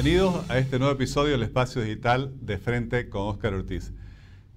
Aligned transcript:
Bienvenidos 0.00 0.48
a 0.48 0.58
este 0.58 0.78
nuevo 0.78 0.94
episodio 0.94 1.32
del 1.32 1.42
Espacio 1.42 1.82
Digital 1.82 2.32
de 2.40 2.58
Frente 2.58 3.08
con 3.08 3.22
Óscar 3.22 3.54
Ortiz. 3.54 3.92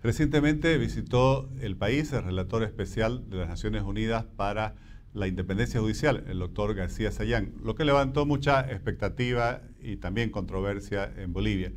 Recientemente 0.03 0.77
visitó 0.77 1.49
el 1.61 1.75
país 1.75 2.13
el 2.13 2.23
relator 2.23 2.61
especial 2.61 3.27
de 3.27 3.37
las 3.37 3.49
Naciones 3.49 3.81
Unidas 3.81 4.23
para 4.35 4.75
la 5.15 5.27
independencia 5.27 5.79
judicial, 5.79 6.25
el 6.27 6.37
doctor 6.37 6.75
García 6.75 7.11
Sayán, 7.11 7.55
lo 7.63 7.73
que 7.73 7.85
levantó 7.85 8.27
mucha 8.27 8.71
expectativa 8.71 9.63
y 9.81 9.95
también 9.95 10.29
controversia 10.29 11.11
en 11.17 11.33
Bolivia. 11.33 11.71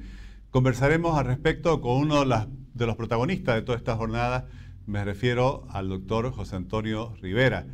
Conversaremos 0.50 1.17
al 1.17 1.25
respecto 1.25 1.81
con 1.81 1.96
uno 1.96 2.22
de, 2.26 2.86
los 2.86 2.96
protagonistas 2.96 3.54
de 3.54 3.62
toda 3.62 3.79
esta 3.79 3.96
jornada, 3.96 4.46
me 4.85 5.03
refiero 5.07 5.67
al 5.71 5.89
doctor 5.89 6.31
José 6.32 6.57
Antonio 6.57 7.17
Rivera, 7.22 7.64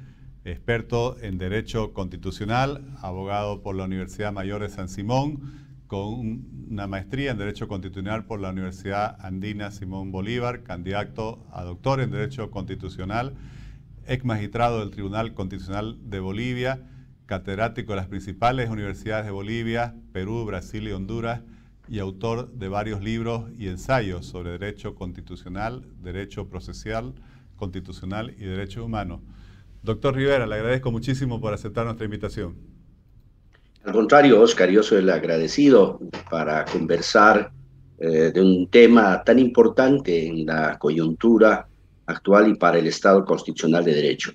experto 0.45 1.16
en 1.20 1.37
Derecho 1.37 1.93
Constitucional, 1.93 2.97
abogado 3.02 3.61
por 3.61 3.75
la 3.75 3.87
Universidad 3.87 4.33
Mayor 4.33 4.62
de 4.62 4.69
San 4.69 4.88
Simón, 4.88 5.69
con 5.91 6.47
una 6.71 6.87
maestría 6.87 7.33
en 7.33 7.39
Derecho 7.39 7.67
Constitucional 7.67 8.25
por 8.25 8.39
la 8.39 8.51
Universidad 8.51 9.17
Andina 9.19 9.73
Simón 9.73 10.12
Bolívar, 10.12 10.62
candidato 10.62 11.45
a 11.51 11.65
doctor 11.65 12.01
en 12.01 12.12
Derecho 12.12 12.48
Constitucional, 12.53 13.35
ex 14.07 14.25
magistrado 14.25 14.79
del 14.79 14.93
Tribunal 14.93 15.34
Constitucional 15.34 15.98
de 16.09 16.21
Bolivia, 16.21 16.87
catedrático 17.27 17.91
de 17.91 17.97
las 17.97 18.07
principales 18.07 18.71
universidades 18.71 19.27
de 19.27 19.33
Bolivia, 19.33 19.97
Perú, 20.12 20.45
Brasil 20.45 20.87
y 20.87 20.93
Honduras, 20.93 21.41
y 21.89 21.98
autor 21.98 22.53
de 22.53 22.69
varios 22.69 23.03
libros 23.03 23.51
y 23.59 23.67
ensayos 23.67 24.27
sobre 24.27 24.53
derecho 24.53 24.95
constitucional, 24.95 25.84
derecho 26.01 26.48
procesal, 26.48 27.15
constitucional 27.57 28.33
y 28.39 28.45
derechos 28.45 28.84
humanos. 28.84 29.23
Doctor 29.83 30.15
Rivera, 30.15 30.47
le 30.47 30.55
agradezco 30.55 30.93
muchísimo 30.93 31.41
por 31.41 31.53
aceptar 31.53 31.84
nuestra 31.84 32.05
invitación. 32.05 32.70
Al 33.84 33.92
contrario, 33.92 34.41
Oscar, 34.41 34.69
yo 34.69 34.83
soy 34.83 34.98
el 34.98 35.11
agradecido 35.11 36.00
para 36.28 36.64
conversar 36.67 37.50
eh, 37.98 38.31
de 38.33 38.41
un 38.41 38.69
tema 38.69 39.23
tan 39.25 39.39
importante 39.39 40.27
en 40.27 40.47
la 40.47 40.78
coyuntura 40.78 41.67
actual 42.06 42.48
y 42.48 42.55
para 42.55 42.78
el 42.78 42.86
Estado 42.86 43.25
constitucional 43.25 43.84
de 43.84 43.95
Derecho. 43.95 44.33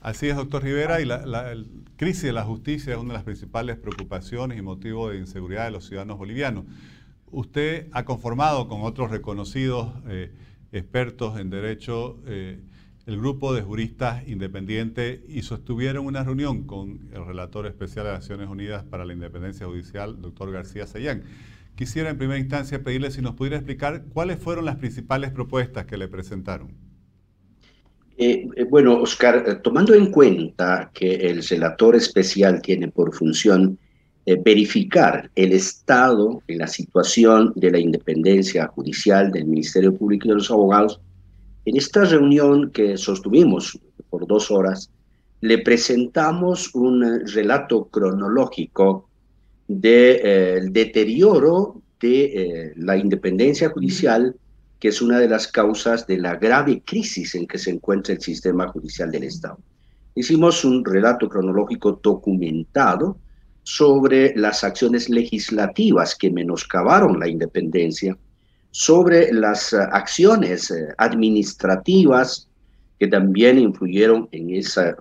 Así 0.00 0.28
es, 0.28 0.36
doctor 0.36 0.62
Rivera, 0.62 1.00
y 1.00 1.06
la, 1.06 1.54
crisis 1.96 2.24
de 2.24 2.32
la 2.32 2.42
justicia 2.42 2.92
es 2.92 2.98
una 2.98 3.08
de 3.08 3.14
las 3.14 3.24
principales 3.24 3.78
preocupaciones 3.78 4.58
y 4.58 4.62
motivos 4.62 5.12
de 5.12 5.18
inseguridad 5.18 5.64
de 5.64 5.70
los 5.70 5.86
ciudadanos 5.86 6.18
bolivianos. 6.18 6.64
Usted 7.30 7.88
ha 7.92 8.04
conformado 8.04 8.68
con 8.68 8.82
otros 8.82 9.10
reconocidos 9.10 9.88
eh, 10.08 10.30
expertos 10.72 11.40
en 11.40 11.48
derecho 11.48 12.18
eh, 12.26 12.60
el 13.06 13.18
grupo 13.18 13.52
de 13.52 13.62
juristas 13.62 14.26
independientes 14.26 15.20
y 15.28 15.42
sostuvieron 15.42 16.06
una 16.06 16.24
reunión 16.24 16.64
con 16.64 17.10
el 17.12 17.26
relator 17.26 17.66
especial 17.66 18.06
de 18.06 18.12
Naciones 18.12 18.48
Unidas 18.48 18.84
para 18.84 19.04
la 19.04 19.12
Independencia 19.12 19.66
Judicial, 19.66 20.20
doctor 20.22 20.50
García 20.50 20.86
Sayán. 20.86 21.22
Quisiera 21.76 22.08
en 22.08 22.16
primera 22.16 22.38
instancia 22.38 22.82
pedirle 22.82 23.10
si 23.10 23.20
nos 23.20 23.34
pudiera 23.34 23.56
explicar 23.56 24.04
cuáles 24.12 24.38
fueron 24.38 24.64
las 24.64 24.76
principales 24.76 25.32
propuestas 25.32 25.84
que 25.84 25.98
le 25.98 26.08
presentaron. 26.08 26.72
Eh, 28.16 28.48
eh, 28.56 28.64
bueno, 28.64 29.00
Oscar, 29.00 29.44
eh, 29.46 29.56
tomando 29.56 29.92
en 29.92 30.10
cuenta 30.10 30.90
que 30.94 31.14
el 31.16 31.42
relator 31.42 31.96
especial 31.96 32.62
tiene 32.62 32.88
por 32.88 33.14
función 33.14 33.78
verificar 34.42 35.30
el 35.34 35.52
estado 35.52 36.42
en 36.48 36.56
la 36.56 36.66
situación 36.66 37.52
de 37.56 37.70
la 37.70 37.78
independencia 37.78 38.66
judicial 38.68 39.30
del 39.30 39.44
Ministerio 39.44 39.92
Público 39.94 40.24
y 40.24 40.28
de 40.30 40.36
los 40.36 40.50
abogados, 40.50 40.98
en 41.64 41.76
esta 41.76 42.04
reunión 42.04 42.70
que 42.70 42.96
sostuvimos 42.96 43.78
por 44.10 44.26
dos 44.26 44.50
horas, 44.50 44.90
le 45.40 45.58
presentamos 45.58 46.74
un 46.74 47.26
relato 47.26 47.86
cronológico 47.86 49.08
del 49.68 50.20
eh, 50.22 50.60
deterioro 50.70 51.82
de 52.00 52.24
eh, 52.24 52.72
la 52.76 52.96
independencia 52.96 53.70
judicial, 53.70 54.34
que 54.78 54.88
es 54.88 55.00
una 55.00 55.18
de 55.18 55.28
las 55.28 55.48
causas 55.48 56.06
de 56.06 56.18
la 56.18 56.36
grave 56.36 56.82
crisis 56.84 57.34
en 57.34 57.46
que 57.46 57.58
se 57.58 57.70
encuentra 57.70 58.14
el 58.14 58.20
sistema 58.20 58.68
judicial 58.68 59.10
del 59.10 59.24
Estado. 59.24 59.58
Hicimos 60.14 60.64
un 60.64 60.84
relato 60.84 61.28
cronológico 61.28 61.98
documentado 62.02 63.16
sobre 63.62 64.34
las 64.36 64.62
acciones 64.62 65.08
legislativas 65.08 66.14
que 66.14 66.30
menoscabaron 66.30 67.18
la 67.18 67.28
independencia 67.28 68.16
sobre 68.76 69.32
las 69.32 69.72
eh, 69.72 69.76
acciones 69.92 70.68
eh, 70.72 70.88
administrativas 70.98 72.48
que 72.98 73.06
también 73.06 73.56
influyeron 73.56 74.28
en, 74.32 74.50
esa, 74.52 74.96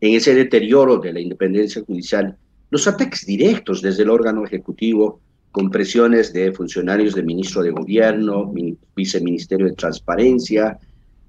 en 0.00 0.14
ese 0.14 0.36
deterioro 0.36 0.98
de 0.98 1.12
la 1.12 1.18
independencia 1.18 1.82
judicial, 1.82 2.36
los 2.70 2.86
ataques 2.86 3.26
directos 3.26 3.82
desde 3.82 4.04
el 4.04 4.10
órgano 4.10 4.44
ejecutivo 4.44 5.18
con 5.50 5.68
presiones 5.68 6.32
de 6.32 6.52
funcionarios 6.52 7.16
del 7.16 7.26
ministro 7.26 7.60
de 7.62 7.72
Gobierno, 7.72 8.54
viceministerio 8.94 9.66
de 9.66 9.72
Transparencia, 9.72 10.78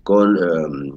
con 0.04 0.38
em, 0.38 0.92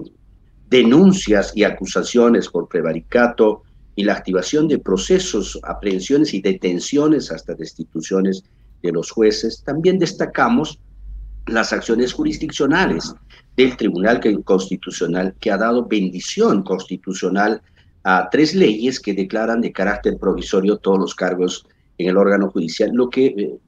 denuncias 0.69 1.53
y 1.57 1.65
acusaciones 1.65 2.51
por 2.51 2.69
prevaricato 2.69 3.63
y 3.97 4.05
la 4.05 4.13
activación 4.13 4.69
de 4.69 4.79
procesos, 4.79 5.59
aprehensiones 5.63 6.35
y 6.35 6.43
detenciones 6.43 7.33
hasta 7.33 7.55
destituciones 7.55 8.45
de 8.83 8.93
los 8.93 9.11
jueces, 9.11 9.63
también 9.65 9.99
destacamos 9.99 10.79
las 11.47 11.73
acciones 11.73 12.13
jurisdiccionales 12.13 13.15
del 13.57 13.77
Tribunal 13.77 14.21
Constitucional 14.45 15.35
que 15.41 15.51
ha 15.51 15.59
dado 15.59 15.87
bendición 15.87 16.63
constitucional 16.63 17.63
a 18.05 18.29
tres 18.31 18.55
leyes 18.55 19.01
que 19.01 19.15
declaran 19.15 19.61
de 19.61 19.73
carácter 19.73 20.19
provisorio 20.19 20.79
todos 20.79 20.99
los 20.99 21.15
cargos 21.15 21.67
en 21.99 22.09
el 22.09 22.17
órgano 22.17 22.51
judicial, 22.51 22.91
lo 22.93 23.11
que 23.11 23.27
eh, 23.27 23.59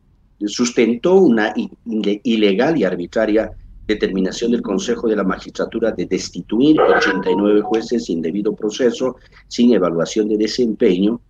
sustentó 0.46 1.14
una 1.16 1.54
ilegal 1.84 2.76
y 2.76 2.84
arbitraria 2.84 3.52
determinación 3.86 4.52
del 4.52 4.62
Consejo 4.62 5.08
de 5.08 5.16
la 5.16 5.24
Magistratura 5.24 5.92
de 5.92 6.06
destituir 6.06 6.80
89 6.80 7.60
jueces 7.62 8.06
sin 8.06 8.22
debido 8.22 8.54
proceso, 8.54 9.16
sin 9.48 9.74
evaluación 9.74 10.28
de 10.28 10.38
desempeño, 10.38 11.20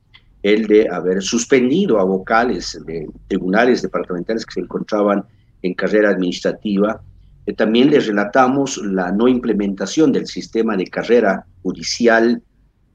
el 0.45 0.67
de 0.67 0.87
haber 0.91 1.23
suspendido 1.23 1.99
a 1.99 2.05
vocales 2.05 2.79
de 2.87 3.09
tribunales 3.29 3.81
departamentales 3.81 4.45
que 4.45 4.53
se 4.53 4.61
encontraban 4.61 5.25
en 5.63 5.73
carrera 5.73 6.11
administrativa. 6.11 7.01
Eh, 7.47 7.55
también 7.55 7.91
les 7.91 8.07
relatamos 8.07 8.77
la 8.85 9.11
no 9.11 9.27
implementación 9.27 10.13
del 10.13 10.27
sistema 10.27 10.77
de 10.77 10.87
carrera 10.87 11.47
judicial 11.63 12.43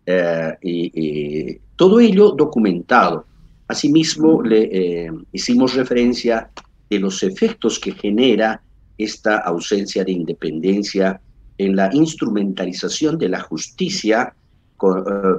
eh, 0.05 0.53
y, 0.61 1.57
todo 1.75 1.99
ello 1.99 2.31
documentado. 2.31 3.25
Asimismo, 3.67 4.43
le 4.43 4.63
eh, 4.71 5.11
hicimos 5.31 5.73
referencia 5.73 6.51
de 6.87 6.99
los 6.99 7.23
efectos 7.23 7.79
que 7.79 7.93
genera 7.93 8.61
esta 8.97 9.37
ausencia 9.37 10.03
de 10.03 10.11
independencia 10.11 11.19
en 11.57 11.75
la 11.75 11.89
instrumentalización 11.93 13.17
de 13.17 13.29
la 13.29 13.39
justicia 13.39 14.33
eh, 14.33 14.35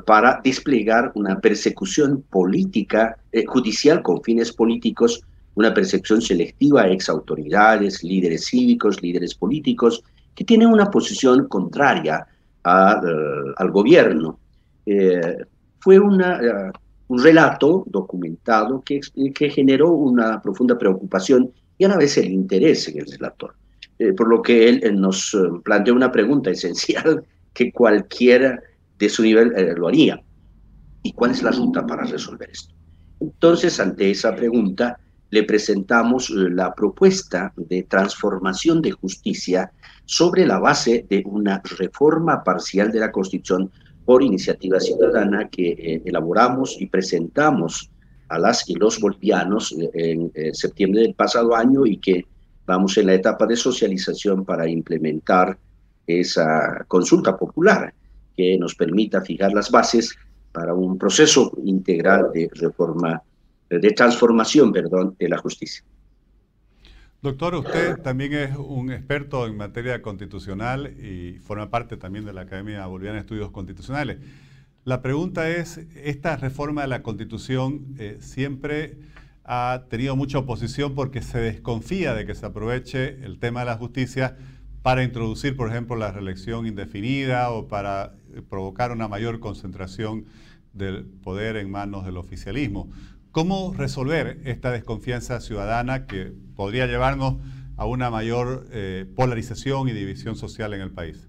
para 0.06 0.40
desplegar 0.44 1.12
una 1.14 1.40
persecución 1.40 2.22
política, 2.30 3.16
eh, 3.32 3.44
judicial 3.46 4.02
con 4.02 4.22
fines 4.22 4.52
políticos, 4.52 5.22
una 5.54 5.72
persecución 5.72 6.20
selectiva 6.20 6.82
a 6.82 6.90
ex 6.90 7.08
autoridades, 7.08 8.04
líderes 8.04 8.46
cívicos, 8.46 9.02
líderes 9.02 9.34
políticos, 9.34 10.02
que 10.34 10.44
tienen 10.44 10.68
una 10.68 10.90
posición 10.90 11.48
contraria 11.48 12.26
eh, 12.64 13.00
al 13.56 13.70
gobierno. 13.70 14.38
fue 15.78 15.98
una, 15.98 16.72
un 17.08 17.22
relato 17.22 17.84
documentado 17.86 18.82
que, 18.82 19.00
que 19.34 19.50
generó 19.50 19.92
una 19.92 20.42
profunda 20.42 20.76
preocupación 20.76 21.50
y 21.78 21.84
a 21.84 21.88
la 21.88 21.96
vez 21.96 22.18
el 22.18 22.30
interés 22.30 22.88
en 22.88 22.98
el 22.98 23.06
relator. 23.06 23.54
por 24.16 24.28
lo 24.28 24.42
que 24.42 24.68
él 24.68 25.00
nos 25.00 25.36
planteó 25.64 25.94
una 25.94 26.10
pregunta 26.10 26.50
esencial 26.50 27.24
que 27.54 27.72
cualquiera 27.72 28.60
de 29.00 29.08
su 29.08 29.22
nivel 29.22 29.52
eh, 29.56 29.74
lo 29.76 29.88
haría. 29.88 30.22
¿Y 31.02 31.12
cuál 31.12 31.30
es 31.32 31.42
la 31.42 31.50
ruta 31.50 31.86
para 31.86 32.04
resolver 32.04 32.50
esto? 32.50 32.74
Entonces, 33.18 33.80
ante 33.80 34.10
esa 34.10 34.36
pregunta, 34.36 35.00
le 35.30 35.42
presentamos 35.44 36.30
eh, 36.30 36.50
la 36.50 36.74
propuesta 36.74 37.52
de 37.56 37.82
transformación 37.84 38.82
de 38.82 38.92
justicia 38.92 39.72
sobre 40.04 40.46
la 40.46 40.58
base 40.58 41.06
de 41.08 41.22
una 41.24 41.62
reforma 41.78 42.44
parcial 42.44 42.92
de 42.92 43.00
la 43.00 43.10
Constitución 43.10 43.70
por 44.04 44.22
iniciativa 44.22 44.78
ciudadana 44.78 45.48
que 45.48 45.70
eh, 45.70 46.02
elaboramos 46.04 46.76
y 46.80 46.86
presentamos 46.86 47.90
a 48.28 48.38
las 48.38 48.68
y 48.68 48.74
los 48.74 49.00
bolivianos 49.00 49.74
en 49.92 50.30
septiembre 50.54 51.00
del 51.00 51.14
pasado 51.14 51.56
año 51.56 51.84
y 51.84 51.96
que 51.96 52.26
vamos 52.64 52.96
en 52.96 53.06
la 53.06 53.14
etapa 53.14 53.44
de 53.44 53.56
socialización 53.56 54.44
para 54.44 54.68
implementar 54.68 55.58
esa 56.06 56.84
consulta 56.86 57.36
popular 57.36 57.92
que 58.40 58.56
nos 58.56 58.74
permita 58.74 59.20
fijar 59.20 59.52
las 59.52 59.70
bases 59.70 60.16
para 60.50 60.72
un 60.72 60.96
proceso 60.96 61.52
integral 61.62 62.30
de 62.32 62.48
reforma, 62.54 63.22
de 63.68 63.90
transformación, 63.90 64.72
perdón, 64.72 65.14
de 65.18 65.28
la 65.28 65.36
justicia. 65.36 65.84
Doctor, 67.20 67.54
usted 67.56 67.98
también 67.98 68.32
es 68.32 68.56
un 68.56 68.90
experto 68.90 69.46
en 69.46 69.58
materia 69.58 70.00
constitucional 70.00 70.86
y 70.86 71.38
forma 71.40 71.68
parte 71.68 71.98
también 71.98 72.24
de 72.24 72.32
la 72.32 72.42
Academia 72.42 72.86
Boliviana 72.86 73.16
de 73.16 73.20
Estudios 73.20 73.50
Constitucionales. 73.50 74.16
La 74.84 75.02
pregunta 75.02 75.50
es, 75.50 75.76
¿esta 76.02 76.36
reforma 76.36 76.80
de 76.80 76.88
la 76.88 77.02
Constitución 77.02 77.94
eh, 77.98 78.16
siempre 78.20 78.96
ha 79.44 79.84
tenido 79.90 80.16
mucha 80.16 80.38
oposición 80.38 80.94
porque 80.94 81.20
se 81.20 81.40
desconfía 81.40 82.14
de 82.14 82.24
que 82.24 82.34
se 82.34 82.46
aproveche 82.46 83.22
el 83.22 83.38
tema 83.38 83.60
de 83.60 83.66
la 83.66 83.76
justicia 83.76 84.38
para 84.82 85.02
introducir, 85.02 85.56
por 85.56 85.68
ejemplo, 85.68 85.96
la 85.96 86.10
reelección 86.10 86.66
indefinida 86.66 87.50
o 87.50 87.68
para 87.68 88.14
provocar 88.48 88.92
una 88.92 89.08
mayor 89.08 89.40
concentración 89.40 90.24
del 90.72 91.04
poder 91.04 91.56
en 91.56 91.70
manos 91.70 92.04
del 92.04 92.16
oficialismo. 92.16 92.90
¿Cómo 93.32 93.74
resolver 93.76 94.40
esta 94.44 94.70
desconfianza 94.70 95.40
ciudadana 95.40 96.06
que 96.06 96.32
podría 96.56 96.86
llevarnos 96.86 97.36
a 97.76 97.86
una 97.86 98.10
mayor 98.10 98.66
eh, 98.72 99.06
polarización 99.14 99.88
y 99.88 99.92
división 99.92 100.36
social 100.36 100.74
en 100.74 100.80
el 100.80 100.90
país? 100.90 101.28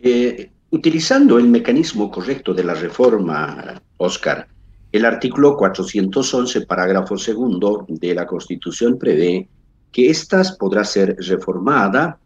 Eh, 0.00 0.50
utilizando 0.70 1.38
el 1.38 1.48
mecanismo 1.48 2.10
correcto 2.10 2.52
de 2.52 2.64
la 2.64 2.74
reforma, 2.74 3.80
Oscar, 3.98 4.48
el 4.90 5.04
artículo 5.04 5.56
411, 5.56 6.66
parágrafo 6.66 7.16
segundo 7.16 7.86
de 7.88 8.14
la 8.14 8.26
Constitución 8.26 8.98
prevé 8.98 9.48
que 9.90 10.10
ésta 10.10 10.42
podrá 10.58 10.84
ser 10.84 11.16
reformada 11.18 12.18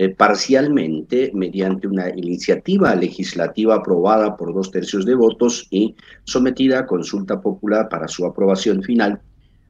eh, 0.00 0.10
parcialmente 0.10 1.32
mediante 1.34 1.88
una 1.88 2.08
iniciativa 2.10 2.94
legislativa 2.94 3.74
aprobada 3.74 4.36
por 4.36 4.54
dos 4.54 4.70
tercios 4.70 5.04
de 5.04 5.16
votos 5.16 5.66
y 5.70 5.96
sometida 6.22 6.78
a 6.78 6.86
consulta 6.86 7.40
popular 7.40 7.88
para 7.88 8.06
su 8.06 8.24
aprobación 8.24 8.80
final, 8.84 9.20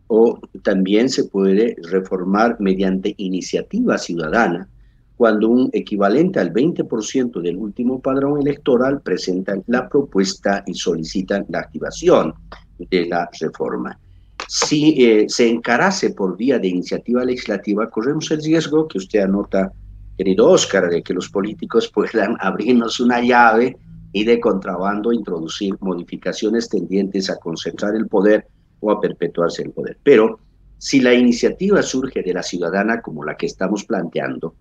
o 0.06 0.38
también 0.62 1.08
se 1.08 1.24
puede 1.24 1.76
reformar 1.82 2.58
mediante 2.60 3.14
iniciativa 3.16 3.96
ciudadana 3.96 4.68
cuando 5.16 5.48
un 5.48 5.70
equivalente 5.72 6.38
al 6.40 6.52
20% 6.52 7.40
del 7.40 7.56
último 7.56 7.98
padrón 7.98 8.38
electoral 8.38 9.00
presentan 9.00 9.64
la 9.66 9.88
propuesta 9.88 10.62
y 10.66 10.74
solicitan 10.74 11.46
la 11.48 11.60
activación 11.60 12.34
de 12.78 13.06
la 13.06 13.30
reforma. 13.40 13.98
Si 14.46 15.02
eh, 15.02 15.24
se 15.26 15.48
encarase 15.48 16.10
por 16.10 16.36
vía 16.36 16.58
de 16.58 16.68
iniciativa 16.68 17.24
legislativa, 17.24 17.88
corremos 17.88 18.30
el 18.30 18.42
riesgo 18.42 18.86
que 18.86 18.98
usted 18.98 19.20
anota 19.20 19.72
querido 20.18 20.50
Oscar, 20.50 20.90
de 20.90 21.02
que 21.02 21.14
los 21.14 21.30
políticos 21.30 21.88
puedan 21.88 22.36
abrirnos 22.40 23.00
una 23.00 23.22
llave 23.22 23.76
y 24.12 24.24
de 24.24 24.40
contrabando 24.40 25.12
introducir 25.12 25.76
modificaciones 25.80 26.68
tendientes 26.68 27.30
a 27.30 27.36
concentrar 27.36 27.94
el 27.94 28.08
poder 28.08 28.46
o 28.80 28.90
a 28.90 29.00
perpetuarse 29.00 29.62
el 29.62 29.70
poder. 29.70 29.96
Pero 30.02 30.40
si 30.78 31.00
la 31.00 31.14
iniciativa 31.14 31.82
surge 31.82 32.22
de 32.22 32.34
la 32.34 32.42
ciudadana 32.42 33.00
como 33.00 33.24
la 33.24 33.36
que 33.36 33.46
estamos 33.46 33.84
planteando, 33.84 34.54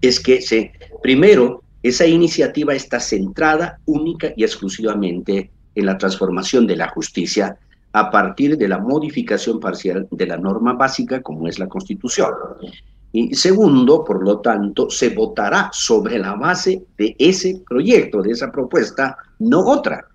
es 0.00 0.20
que 0.20 0.42
se, 0.42 0.72
primero, 1.02 1.62
esa 1.82 2.06
iniciativa 2.06 2.74
está 2.74 3.00
centrada 3.00 3.78
única 3.86 4.32
y 4.36 4.44
exclusivamente 4.44 5.50
en 5.74 5.86
la 5.86 5.98
transformación 5.98 6.66
de 6.66 6.76
la 6.76 6.88
justicia 6.88 7.58
a 7.92 8.10
partir 8.10 8.58
de 8.58 8.68
la 8.68 8.78
modificación 8.78 9.60
parcial 9.60 10.08
de 10.10 10.26
la 10.26 10.36
norma 10.36 10.72
básica 10.72 11.22
como 11.22 11.46
es 11.46 11.58
la 11.58 11.68
Constitución. 11.68 12.32
Y 13.16 13.32
segundo, 13.36 14.02
por 14.02 14.24
lo 14.24 14.40
tanto, 14.40 14.90
se 14.90 15.10
votará 15.10 15.70
sobre 15.72 16.18
la 16.18 16.34
base 16.34 16.82
de 16.98 17.14
ese 17.16 17.62
proyecto, 17.64 18.20
de 18.20 18.32
esa 18.32 18.50
propuesta, 18.50 19.16
no 19.38 19.64
otra. 19.64 20.08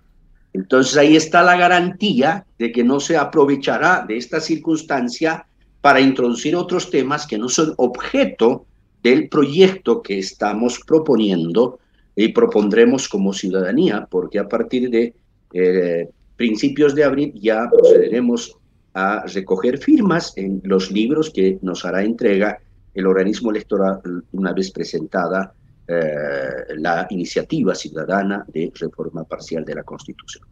Entonces 0.52 0.98
ahí 0.98 1.16
está 1.16 1.42
la 1.42 1.56
garantía 1.56 2.44
de 2.58 2.70
que 2.70 2.84
no 2.84 3.00
se 3.00 3.16
aprovechará 3.16 4.04
de 4.06 4.18
esta 4.18 4.38
circunstancia 4.38 5.46
para 5.80 6.02
introducir 6.02 6.54
otros 6.54 6.90
temas 6.90 7.26
que 7.26 7.38
no 7.38 7.48
son 7.48 7.72
objeto 7.78 8.66
del 9.02 9.30
proyecto 9.30 10.02
que 10.02 10.18
estamos 10.18 10.78
proponiendo 10.86 11.78
y 12.14 12.28
propondremos 12.28 13.08
como 13.08 13.32
ciudadanía, 13.32 14.06
porque 14.10 14.38
a 14.38 14.46
partir 14.46 14.90
de 14.90 15.14
eh, 15.54 16.06
principios 16.36 16.94
de 16.94 17.04
abril 17.04 17.32
ya 17.40 17.66
procederemos 17.70 18.58
a 18.92 19.24
recoger 19.24 19.78
firmas 19.78 20.34
en 20.36 20.60
los 20.64 20.90
libros 20.90 21.30
que 21.30 21.58
nos 21.62 21.86
hará 21.86 22.04
entrega 22.04 22.58
el 22.94 23.06
organismo 23.06 23.50
electoral 23.50 24.00
una 24.32 24.52
vez 24.52 24.70
presentada 24.70 25.54
eh, 25.86 26.74
la 26.76 27.06
iniciativa 27.10 27.74
ciudadana 27.74 28.44
de 28.48 28.72
reforma 28.78 29.24
parcial 29.24 29.64
de 29.64 29.74
la 29.74 29.82
Constitución. 29.82 30.46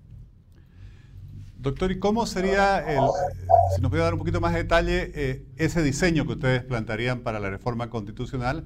Doctor, 1.56 1.90
¿y 1.90 1.98
cómo 1.98 2.26
sería, 2.26 2.78
el, 2.78 3.00
si 3.74 3.82
nos 3.82 3.90
puede 3.90 4.02
dar 4.02 4.14
un 4.14 4.20
poquito 4.20 4.40
más 4.40 4.52
de 4.52 4.62
detalle, 4.62 5.10
eh, 5.14 5.46
ese 5.56 5.82
diseño 5.82 6.26
que 6.26 6.32
ustedes 6.32 6.62
plantearían 6.62 7.20
para 7.20 7.40
la 7.40 7.50
reforma 7.50 7.90
constitucional 7.90 8.64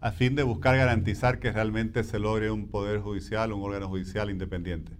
a 0.00 0.10
fin 0.12 0.34
de 0.34 0.42
buscar 0.42 0.76
garantizar 0.76 1.38
que 1.38 1.50
realmente 1.50 2.04
se 2.04 2.18
logre 2.18 2.50
un 2.50 2.68
poder 2.68 3.00
judicial, 3.00 3.52
un 3.52 3.62
órgano 3.62 3.88
judicial 3.88 4.30
independiente? 4.30 4.92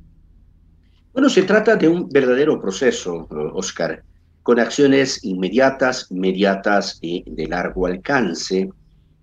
Bueno, 1.13 1.29
se 1.29 1.43
trata 1.43 1.77
de 1.77 1.89
un 1.89 2.09
verdadero 2.09 2.61
proceso, 2.61 3.29
Oscar 3.53 4.03
con 4.45 4.61
acciones 4.61 5.25
inmediatas, 5.25 6.07
inmediatas 6.11 6.99
y 7.01 7.25
de 7.27 7.49
largo 7.49 7.87
alcance, 7.87 8.69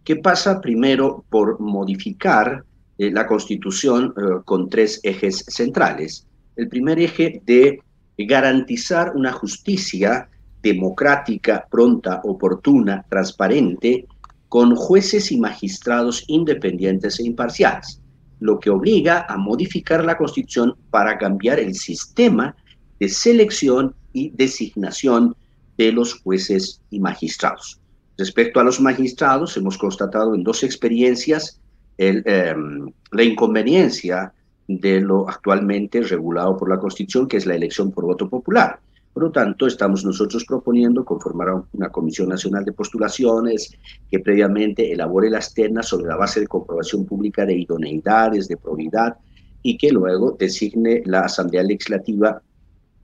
que 0.03 0.15
pasa 0.15 0.59
primero 0.59 1.23
por 1.29 1.59
modificar 1.59 2.65
eh, 2.97 3.11
la 3.11 3.27
Constitución 3.27 4.13
eh, 4.17 4.41
con 4.45 4.67
tres 4.67 4.99
ejes 5.03 5.45
centrales. 5.47 6.25
El 6.55 6.67
primer 6.69 6.99
eje 6.99 7.39
de 7.45 7.79
garantizar 8.17 9.13
una 9.15 9.31
justicia 9.31 10.27
democrática, 10.63 11.67
pronta, 11.69 12.21
oportuna, 12.23 13.05
transparente, 13.07 14.07
con 14.49 14.75
jueces 14.75 15.31
y 15.31 15.39
magistrados 15.39 16.23
independientes 16.27 17.19
e 17.19 17.23
imparciales, 17.23 18.01
lo 18.39 18.59
que 18.59 18.71
obliga 18.71 19.27
a 19.29 19.37
modificar 19.37 20.03
la 20.03 20.17
Constitución 20.17 20.75
para 20.89 21.19
cambiar 21.19 21.59
el 21.59 21.75
sistema 21.75 22.55
de 22.99 23.07
selección 23.07 23.95
y 24.13 24.29
designación 24.31 25.35
de 25.77 25.91
los 25.91 26.21
jueces 26.21 26.81
y 26.89 26.99
magistrados. 26.99 27.79
Respecto 28.17 28.59
a 28.59 28.63
los 28.63 28.79
magistrados, 28.79 29.57
hemos 29.57 29.77
constatado 29.77 30.35
en 30.35 30.43
dos 30.43 30.63
experiencias 30.63 31.59
em, 31.97 32.91
la 33.11 33.23
inconveniencia 33.23 34.33
de 34.67 35.01
lo 35.01 35.27
actualmente 35.27 36.01
regulado 36.01 36.57
por 36.57 36.69
la 36.69 36.79
Constitución, 36.79 37.27
que 37.27 37.37
es 37.37 37.45
la 37.45 37.55
elección 37.55 37.91
por 37.91 38.05
voto 38.05 38.29
popular. 38.29 38.79
Por 39.13 39.23
lo 39.23 39.31
tanto, 39.31 39.67
estamos 39.67 40.05
nosotros 40.05 40.45
proponiendo 40.45 41.03
conformar 41.03 41.63
una 41.73 41.89
Comisión 41.89 42.29
Nacional 42.29 42.63
de 42.63 42.71
Postulaciones 42.71 43.75
que 44.09 44.19
previamente 44.19 44.91
elabore 44.91 45.29
las 45.29 45.53
ternas 45.53 45.87
sobre 45.87 46.07
la 46.07 46.15
base 46.15 46.39
de 46.39 46.47
comprobación 46.47 47.05
pública 47.05 47.45
de 47.45 47.57
idoneidades, 47.57 48.47
de 48.47 48.55
probidad, 48.55 49.17
y 49.63 49.77
que 49.77 49.91
luego 49.91 50.35
designe 50.39 51.03
la 51.05 51.21
Asamblea 51.21 51.63
Legislativa 51.63 52.41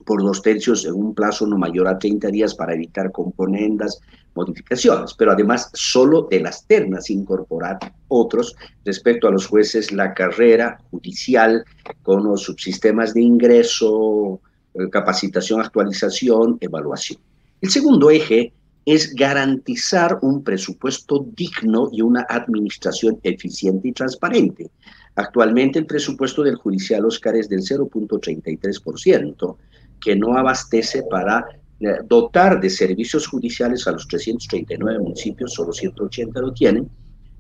por 0.08 0.24
dos 0.24 0.42
tercios 0.42 0.86
en 0.86 0.94
un 0.94 1.14
plazo 1.14 1.46
no 1.46 1.58
mayor 1.58 1.86
a 1.90 2.00
30 2.00 2.30
días 2.30 2.56
para 2.56 2.74
evitar 2.74 3.12
componendas, 3.12 4.00
modificaciones, 4.34 5.14
pero 5.14 5.34
además 5.34 5.70
solo 5.74 6.30
de 6.32 6.40
las 6.40 6.66
ternas 6.66 7.10
incorporar 7.10 7.78
otros 8.08 8.56
respecto 8.86 9.28
a 9.28 9.32
los 9.32 9.46
jueces, 9.48 9.92
la 9.92 10.14
carrera 10.14 10.80
judicial 10.90 11.66
con 12.04 12.24
los 12.24 12.44
subsistemas 12.44 13.14
de 13.14 13.22
ingreso, 13.22 14.40
eh, 14.76 14.90
capacitación, 14.90 15.60
actualización, 15.60 16.58
evaluación. 16.62 17.20
El 17.60 17.70
segundo 17.70 18.10
eje 18.10 18.54
es 18.86 19.14
garantizar 19.14 20.20
un 20.22 20.42
presupuesto 20.42 21.28
digno 21.36 21.90
y 21.92 22.02
una 22.02 22.26
administración 22.30 23.20
eficiente 23.24 23.90
y 23.90 23.92
transparente. 23.92 24.72
Actualmente 25.16 25.80
el 25.80 25.86
presupuesto 25.86 26.44
del 26.44 26.56
judicial 26.56 27.04
Oscar 27.04 27.36
es 27.36 27.50
del 27.50 27.60
0.33%, 27.60 29.58
que 30.00 30.16
no 30.16 30.38
abastece 30.38 31.04
para 31.04 31.46
eh, 31.80 31.98
dotar 32.06 32.60
de 32.60 32.70
servicios 32.70 33.28
judiciales 33.28 33.88
a 33.88 33.92
los 33.92 34.08
339 34.08 35.00
municipios, 35.00 35.54
solo 35.54 35.72
180 35.72 36.40
lo 36.40 36.54
tienen, 36.54 36.90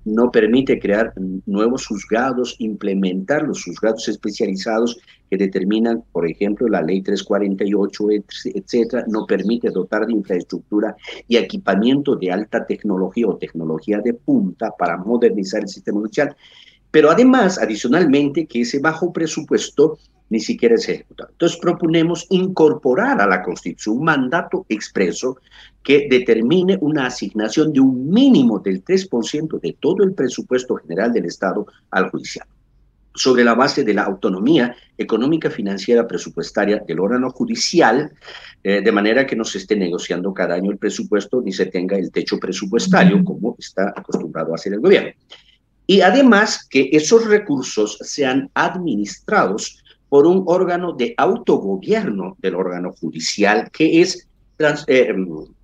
no 0.07 0.31
permite 0.31 0.79
crear 0.79 1.13
nuevos 1.45 1.85
juzgados, 1.85 2.55
implementar 2.59 3.43
los 3.43 3.63
juzgados 3.63 4.07
especializados 4.07 4.97
que 5.29 5.35
determinan, 5.35 6.03
por 6.13 6.25
ejemplo, 6.29 6.67
la 6.69 6.81
ley 6.81 7.01
348, 7.01 8.07
etcétera, 8.55 9.05
no 9.09 9.25
permite 9.25 9.69
dotar 9.69 10.05
de 10.07 10.13
infraestructura 10.13 10.95
y 11.27 11.35
equipamiento 11.35 12.15
de 12.15 12.31
alta 12.31 12.65
tecnología 12.65 13.27
o 13.27 13.37
tecnología 13.37 13.99
de 13.99 14.13
punta 14.13 14.71
para 14.77 14.97
modernizar 14.97 15.61
el 15.63 15.67
sistema 15.67 15.99
judicial. 15.99 16.35
Pero 16.89 17.11
además, 17.11 17.59
adicionalmente, 17.59 18.47
que 18.47 18.61
ese 18.61 18.79
bajo 18.79 19.11
presupuesto 19.11 19.97
ni 20.29 20.39
siquiera 20.39 20.75
es 20.75 20.87
ejecutado. 20.89 21.29
Entonces 21.31 21.57
proponemos 21.59 22.25
incorporar 22.29 23.21
a 23.21 23.27
la 23.27 23.41
Constitución 23.41 23.97
un 23.97 24.03
mandato 24.05 24.65
expreso 24.69 25.37
que 25.83 26.07
determine 26.09 26.77
una 26.81 27.05
asignación 27.05 27.71
de 27.71 27.79
un 27.79 28.09
mínimo 28.09 28.59
del 28.59 28.83
3% 28.83 29.59
de 29.59 29.77
todo 29.79 30.03
el 30.03 30.13
presupuesto 30.13 30.75
general 30.75 31.13
del 31.13 31.25
Estado 31.25 31.65
al 31.91 32.09
judicial, 32.09 32.45
sobre 33.15 33.43
la 33.43 33.55
base 33.55 33.83
de 33.83 33.93
la 33.93 34.03
autonomía 34.03 34.75
económica, 34.97 35.49
financiera, 35.49 36.07
presupuestaria 36.07 36.83
del 36.85 36.99
órgano 36.99 37.29
judicial, 37.31 38.11
eh, 38.63 38.81
de 38.81 38.91
manera 38.91 39.25
que 39.25 39.35
no 39.35 39.45
se 39.45 39.59
esté 39.59 39.75
negociando 39.75 40.33
cada 40.33 40.55
año 40.55 40.71
el 40.71 40.77
presupuesto 40.77 41.41
ni 41.41 41.53
se 41.53 41.67
tenga 41.67 41.97
el 41.97 42.11
techo 42.11 42.37
presupuestario 42.37 43.23
como 43.23 43.55
está 43.57 43.93
acostumbrado 43.95 44.51
a 44.51 44.55
hacer 44.55 44.73
el 44.73 44.81
gobierno. 44.81 45.11
Y 45.89 46.01
además 46.01 46.67
que 46.69 46.89
esos 46.91 47.25
recursos 47.25 47.97
sean 48.01 48.51
administrados 48.53 49.81
por 50.09 50.25
un 50.25 50.43
órgano 50.45 50.93
de 50.93 51.13
autogobierno 51.17 52.35
del 52.39 52.55
órgano 52.55 52.93
judicial 52.93 53.69
que 53.71 54.01
es 54.01 54.27
eh, 54.87 55.13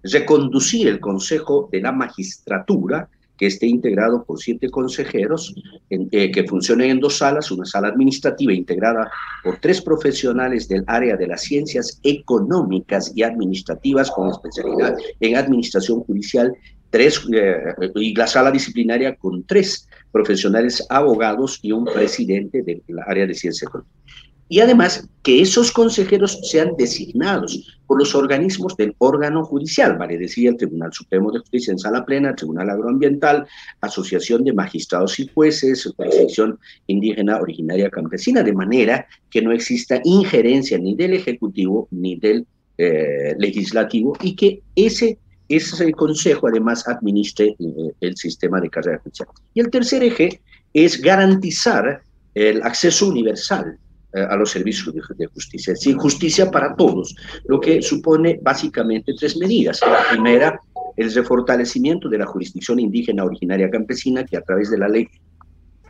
reconducir 0.03 0.87
el 0.87 0.99
Consejo 0.99 1.69
de 1.71 1.81
la 1.81 1.91
Magistratura 1.91 3.09
que 3.37 3.47
esté 3.47 3.65
integrado 3.65 4.23
por 4.23 4.39
siete 4.39 4.69
consejeros 4.69 5.55
eh, 5.89 6.31
que 6.31 6.43
funcionen 6.43 6.91
en 6.91 6.99
dos 6.99 7.17
salas, 7.17 7.49
una 7.51 7.65
sala 7.65 7.87
administrativa 7.87 8.53
integrada 8.53 9.09
por 9.43 9.57
tres 9.57 9.81
profesionales 9.81 10.67
del 10.67 10.83
área 10.87 11.17
de 11.17 11.27
las 11.27 11.41
ciencias 11.41 11.99
económicas 12.03 13.11
y 13.15 13.23
administrativas 13.23 14.11
con 14.11 14.29
especialidad 14.29 14.95
en 15.19 15.35
administración 15.35 16.01
judicial, 16.01 16.53
tres, 16.91 17.19
eh, 17.33 17.57
y 17.95 18.13
la 18.13 18.27
sala 18.27 18.51
disciplinaria 18.51 19.15
con 19.15 19.43
tres 19.45 19.87
profesionales 20.11 20.85
abogados 20.89 21.59
y 21.63 21.71
un 21.71 21.85
presidente 21.85 22.61
del 22.61 22.83
área 23.07 23.25
de 23.25 23.33
ciencias 23.33 23.67
económicas 23.67 24.03
y 24.49 24.59
además 24.59 25.07
que 25.23 25.41
esos 25.41 25.71
consejeros 25.71 26.39
sean 26.43 26.73
designados 26.77 27.79
por 27.87 27.97
los 27.97 28.13
organismos 28.13 28.75
del 28.75 28.93
órgano 28.97 29.43
judicial, 29.45 29.97
vale 29.97 30.17
decir, 30.17 30.49
el 30.49 30.57
Tribunal 30.57 30.91
Supremo 30.93 31.31
de 31.31 31.39
Justicia 31.39 31.71
en 31.71 31.79
sala 31.79 32.05
plena, 32.05 32.35
Tribunal 32.35 32.69
Agroambiental, 32.69 33.47
Asociación 33.81 34.43
de 34.43 34.53
Magistrados 34.53 35.19
y 35.19 35.29
Jueces, 35.33 35.91
Jurisdicción 35.95 36.59
Indígena 36.87 37.39
Originaria 37.39 37.89
Campesina, 37.89 38.43
de 38.43 38.53
manera 38.53 39.07
que 39.29 39.41
no 39.41 39.51
exista 39.51 40.01
injerencia 40.03 40.77
ni 40.77 40.95
del 40.95 41.13
Ejecutivo 41.13 41.87
ni 41.91 42.17
del 42.17 42.45
eh, 42.77 43.35
Legislativo 43.37 44.17
y 44.21 44.35
que 44.35 44.61
ese 44.75 45.17
ese 45.49 45.91
consejo 45.91 46.47
además 46.47 46.87
administre 46.87 47.55
eh, 47.59 47.91
el 48.01 48.17
sistema 48.17 48.59
de 48.59 48.69
carrera 48.69 48.99
judicial. 48.99 49.29
Y 49.53 49.59
el 49.59 49.69
tercer 49.69 50.03
eje 50.03 50.41
es 50.73 50.99
garantizar 51.01 52.01
el 52.33 52.63
acceso 52.63 53.07
universal 53.07 53.77
a 54.13 54.35
los 54.35 54.51
servicios 54.51 54.93
de, 54.93 55.27
justicia. 55.27 55.73
Es 55.73 55.95
justicia 55.95 56.51
para 56.51 56.75
todos, 56.75 57.15
lo 57.45 57.59
que 57.59 57.81
supone 57.81 58.39
básicamente 58.41 59.13
tres 59.17 59.37
medidas. 59.37 59.81
La 59.81 60.07
primera, 60.09 60.59
el 60.95 61.13
refortalecimiento 61.13 62.09
de 62.09 62.19
la 62.19 62.25
jurisdicción 62.25 62.79
indígena 62.79 63.23
originaria 63.23 63.69
campesina, 63.69 64.23
que 64.25 64.37
a 64.37 64.41
través 64.41 64.69
de 64.69 64.77
la 64.77 64.87
ley 64.87 65.07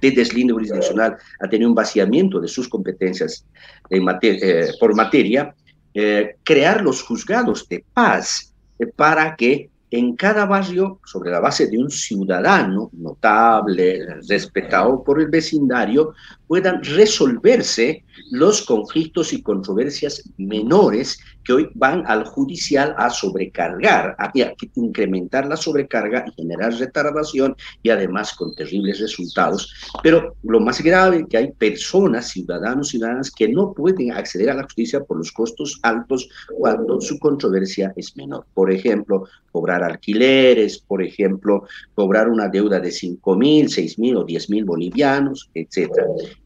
de 0.02 0.12
deslinde 0.12 0.54
jurisdiccional 0.54 1.18
ha 1.40 1.50
tenido 1.50 1.70
un 1.70 1.76
vaciamiento 1.76 2.40
de 2.40 2.48
sus 2.48 2.68
competencias 2.68 3.46
en 3.90 4.06
eh, 4.22 4.68
por 4.80 4.96
materia, 4.96 5.56
eh, 5.94 6.36
crear 6.44 6.82
los 6.82 7.02
juzgados 7.04 7.68
de 7.70 7.86
paz 7.94 8.54
para 8.96 9.36
que 9.36 9.70
en 9.94 10.16
cada 10.16 10.48
barrio, 10.48 11.00
sobre 11.06 11.30
la 11.30 11.40
base 11.40 11.68
de 11.68 11.78
un 11.78 11.92
ciudadano 11.92 12.90
notable, 12.94 14.04
respetado 14.28 15.04
por 15.04 15.22
el 15.22 15.28
vecindario, 15.28 16.16
puedan 16.54 16.84
resolverse 16.84 18.04
los 18.30 18.62
conflictos 18.62 19.34
y 19.34 19.42
controversias 19.42 20.22
menores 20.38 21.18
que 21.44 21.54
hoy 21.54 21.70
van 21.74 22.04
al 22.06 22.26
judicial 22.26 22.94
a 22.98 23.10
sobrecargar, 23.10 24.16
a, 24.20 24.32
incrementar 24.76 25.48
la 25.48 25.58
sobrecarga 25.58 26.26
y 26.28 26.32
generar 26.42 26.74
retardación 26.74 27.56
y 27.82 27.90
además 27.90 28.34
con 28.34 28.54
terribles 28.54 29.00
resultados. 29.00 29.74
Pero 30.04 30.36
lo 30.44 30.60
más 30.60 30.82
grave 30.82 31.26
que 31.28 31.38
hay 31.38 31.52
personas, 31.52 32.30
ciudadanos, 32.30 32.90
ciudadanas 32.90 33.32
que 33.32 33.48
no 33.50 33.74
pueden 33.74 34.12
acceder 34.12 34.52
a 34.52 34.56
la 34.56 34.64
justicia 34.64 35.04
por 35.04 35.18
los 35.18 35.32
costos 35.32 35.80
altos 35.82 36.30
cuando 36.56 37.02
su 37.02 37.18
controversia 37.18 37.94
es 37.96 38.16
menor. 38.16 38.46
Por 38.54 38.72
ejemplo, 38.72 39.28
cobrar 39.52 39.84
alquileres, 39.84 40.80
por 40.80 41.04
ejemplo, 41.04 41.64
cobrar 41.94 42.30
una 42.30 42.48
deuda 42.48 42.80
de 42.80 42.92
5 42.92 43.36
mil, 43.36 43.70
6 43.70 44.00
mil 44.00 44.18
o 44.18 44.24
10 44.24 44.50
mil 44.50 44.66
bolivianos, 44.66 45.50
etc. 45.54 45.90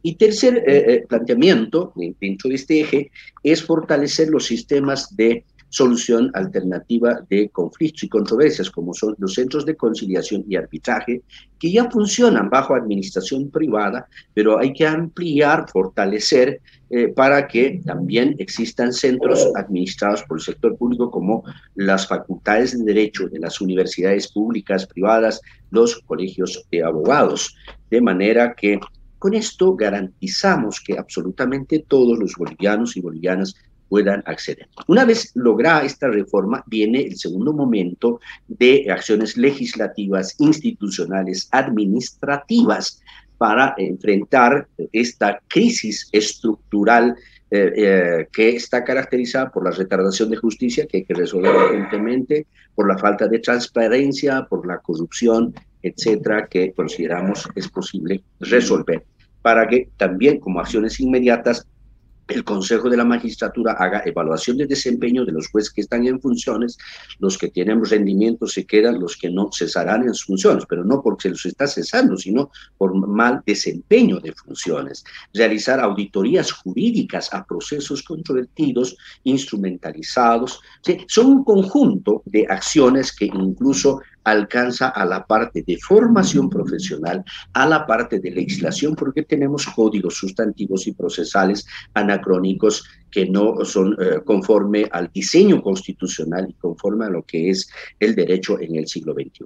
Y 0.04 0.16
tercer 0.16 0.64
eh, 0.68 0.94
eh, 0.94 1.06
planteamiento 1.08 1.94
dentro 2.20 2.50
de 2.50 2.56
este 2.56 2.82
eje 2.82 3.12
es 3.44 3.64
fortalecer 3.64 4.30
los 4.30 4.46
sistemas 4.46 5.16
de 5.16 5.44
solución 5.70 6.32
alternativa 6.34 7.20
de 7.30 7.50
conflictos 7.50 8.04
y 8.04 8.10
controversias, 8.10 8.70
como 8.70 8.94
son 8.94 9.16
los 9.18 9.34
centros 9.34 9.66
de 9.66 9.76
conciliación 9.76 10.46
y 10.48 10.56
arbitraje, 10.56 11.22
que 11.60 11.72
ya 11.72 11.90
funcionan 11.90 12.50
bajo 12.50 12.76
administración 12.76 13.50
privada, 13.50 14.08
pero 14.34 14.60
hay 14.60 14.74
que 14.74 14.88
ampliar, 14.88 15.66
fortalecer, 15.70 16.62
eh, 16.90 17.10
para 17.10 17.48
que 17.48 17.82
también 17.86 18.36
existan 18.40 18.94
centros 18.94 19.52
administrados 19.56 20.24
por 20.24 20.38
el 20.38 20.44
sector 20.44 20.78
público, 20.78 21.12
como 21.12 21.44
las 21.76 22.08
facultades 22.08 22.78
de 22.78 22.86
derecho 22.86 23.28
de 23.28 23.40
las 23.40 23.60
universidades 23.60 24.32
públicas, 24.32 24.86
privadas, 24.88 25.42
los 25.70 26.00
colegios 26.06 26.64
de 26.72 26.84
abogados, 26.84 27.54
de 27.90 28.00
manera 28.00 28.54
que 28.54 28.80
con 29.20 29.34
esto 29.34 29.76
garantizamos 29.76 30.82
que 30.82 30.98
absolutamente 30.98 31.86
todos 31.88 32.18
los 32.18 32.36
bolivianos 32.36 32.96
y 32.98 33.02
bolivianas 33.02 33.56
puedan 33.90 34.22
acceder. 34.26 34.68
Una 34.88 35.06
vez 35.06 35.32
lograda 35.36 35.84
esta 35.84 36.08
reforma, 36.08 36.64
viene 36.68 37.02
el 37.02 37.18
segundo 37.18 37.54
momento 37.54 38.20
de 38.48 38.88
acciones 38.92 39.38
legislativas, 39.38 40.36
institucionales, 40.40 41.48
administrativas 41.52 43.02
para 43.38 43.76
enfrentar 43.78 44.68
esta 44.92 45.40
crisis 45.48 46.10
estructural 46.12 47.16
eh, 47.50 47.72
eh, 47.78 48.28
que 48.34 48.58
está 48.58 48.84
caracterizada 48.84 49.50
por 49.50 49.64
la 49.64 49.72
retardación 49.72 50.30
de 50.30 50.36
justicia 50.36 50.86
que 50.86 50.98
hay 50.98 51.06
que 51.06 51.14
resolver 51.14 51.56
urgentemente, 51.56 52.46
por 52.76 52.90
la 52.90 52.98
falta 52.98 53.28
de 53.28 53.40
transparencia, 53.40 54.46
por 54.50 54.68
la 54.68 54.80
corrupción, 54.80 55.54
etcétera, 55.88 56.48
que 56.48 56.74
consideramos 56.74 57.48
es 57.56 57.68
posible 57.68 58.24
resolver 58.40 59.04
para 59.42 59.68
que 59.68 59.90
también 59.98 60.40
como 60.40 60.60
acciones 60.60 61.00
inmediatas 61.00 61.66
el 62.28 62.44
Consejo 62.44 62.90
de 62.90 62.98
la 62.98 63.06
Magistratura 63.06 63.74
haga 63.74 64.02
evaluación 64.06 64.58
de 64.58 64.68
desempeño 64.68 65.26
de 65.26 65.32
los 65.32 65.48
jueces 65.48 65.72
que 65.72 65.82
están 65.82 66.06
en 66.06 66.20
funciones, 66.20 66.78
los 67.20 67.38
que 67.38 67.48
tienen 67.48 67.84
rendimiento 67.84 68.48
se 68.48 68.66
quedan, 68.66 69.00
los 69.00 69.16
que 69.16 69.30
no 69.30 69.50
cesarán 69.54 70.04
en 70.04 70.14
sus 70.14 70.26
funciones, 70.26 70.66
pero 70.68 70.84
no 70.84 71.02
porque 71.02 71.24
se 71.24 71.30
los 71.30 71.46
está 71.46 71.68
cesando, 71.68 72.18
sino 72.18 72.52
por 72.78 72.94
mal 72.96 73.42
desempeño 73.46 74.20
de 74.20 74.34
funciones. 74.34 75.04
Realizar 75.34 75.80
auditorías 75.80 76.52
jurídicas 76.52 77.34
a 77.34 77.46
procesos 77.46 78.04
controvertidos, 78.04 78.98
instrumentalizados. 79.24 80.60
Son 81.08 81.28
un 81.28 81.44
conjunto 81.44 82.24
de 82.26 82.46
acciones 82.50 83.16
que 83.16 83.26
incluso 83.26 84.02
alcanza 84.28 84.90
a 84.90 85.06
la 85.06 85.26
parte 85.26 85.64
de 85.66 85.78
formación 85.78 86.50
profesional, 86.50 87.24
a 87.54 87.66
la 87.66 87.88
parte 87.88 88.20
de 88.20 88.32
legislación, 88.32 88.94
porque 88.94 89.24
tenemos 89.24 89.66
códigos 89.68 90.16
sustantivos 90.18 90.86
y 90.86 90.92
procesales 90.92 91.66
anacrónicos 91.94 92.84
que 93.10 93.26
no 93.30 93.64
son 93.64 93.96
eh, 94.00 94.20
conforme 94.26 94.86
al 94.92 95.10
diseño 95.14 95.62
constitucional 95.62 96.48
y 96.50 96.54
conforme 96.54 97.06
a 97.06 97.10
lo 97.10 97.24
que 97.24 97.50
es 97.50 97.70
el 98.02 98.16
derecho 98.16 98.60
en 98.60 98.76
el 98.76 98.88
siglo 98.88 99.14
XXI. 99.14 99.46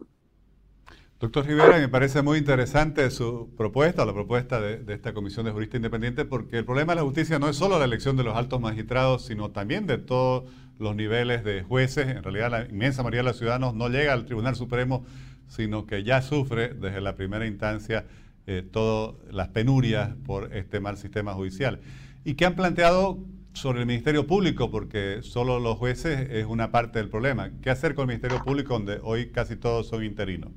Doctor 1.20 1.46
Rivera, 1.46 1.78
me 1.78 1.88
parece 1.88 2.24
muy 2.24 2.40
interesante 2.40 3.12
su 3.12 3.54
propuesta, 3.56 4.04
la 4.04 4.14
propuesta 4.14 4.60
de, 4.60 4.80
de, 4.80 4.96
esta 4.96 5.14
Comisión 5.14 5.46
de 5.46 5.52
Juristas 5.52 5.78
Independientes, 5.78 6.26
porque 6.26 6.58
el 6.58 6.66
problema 6.66 6.94
de 6.94 7.02
la 7.02 7.06
justicia 7.06 7.38
no 7.38 7.48
es 7.48 7.56
solo 7.56 7.78
la 7.78 7.86
elección 7.86 8.18
de 8.18 8.24
los 8.24 8.36
altos 8.36 8.60
magistrados, 8.60 9.28
sino 9.28 9.52
también 9.52 9.86
de 9.86 10.00
todos 10.00 10.46
los 10.82 10.96
niveles 10.96 11.44
de 11.44 11.64
jueces. 11.64 12.08
En 12.08 12.24
realidad, 12.24 12.52
la 12.52 12.66
inmensa 12.66 13.04
mayoría 13.04 13.20
de 13.20 13.30
los 13.30 13.38
ciudadanos 13.38 13.74
no 13.76 13.88
llega 13.88 14.14
al 14.14 14.26
Tribunal 14.26 14.56
Supremo, 14.56 15.06
sino 15.48 15.86
que 15.86 16.04
ya 16.04 16.22
sufre 16.22 16.70
desde 16.70 17.02
la 17.02 17.16
primera 17.16 17.46
instancia 17.46 18.06
eh, 18.48 18.64
todas 18.70 19.16
las 19.32 19.50
penurias 19.50 20.10
por 20.26 20.54
este 20.56 20.80
mal 20.80 20.98
sistema 20.98 21.34
judicial. 21.34 21.80
¿Y 22.26 22.34
qué 22.34 22.46
han 22.46 22.56
planteado 22.56 23.20
sobre 23.54 23.82
el 23.82 23.86
Ministerio 23.86 24.26
Público? 24.26 24.72
Porque 24.72 25.20
solo 25.22 25.60
los 25.60 25.78
jueces 25.78 26.28
es 26.32 26.46
una 26.46 26.72
parte 26.72 27.00
del 27.00 27.10
problema. 27.10 27.52
¿Qué 27.62 27.70
hacer 27.70 27.94
con 27.94 28.04
el 28.04 28.08
Ministerio 28.16 28.44
Público, 28.44 28.74
donde 28.74 29.00
hoy 29.04 29.32
casi 29.32 29.56
todos 29.56 29.88
son 29.88 30.04
interinos? 30.04 30.52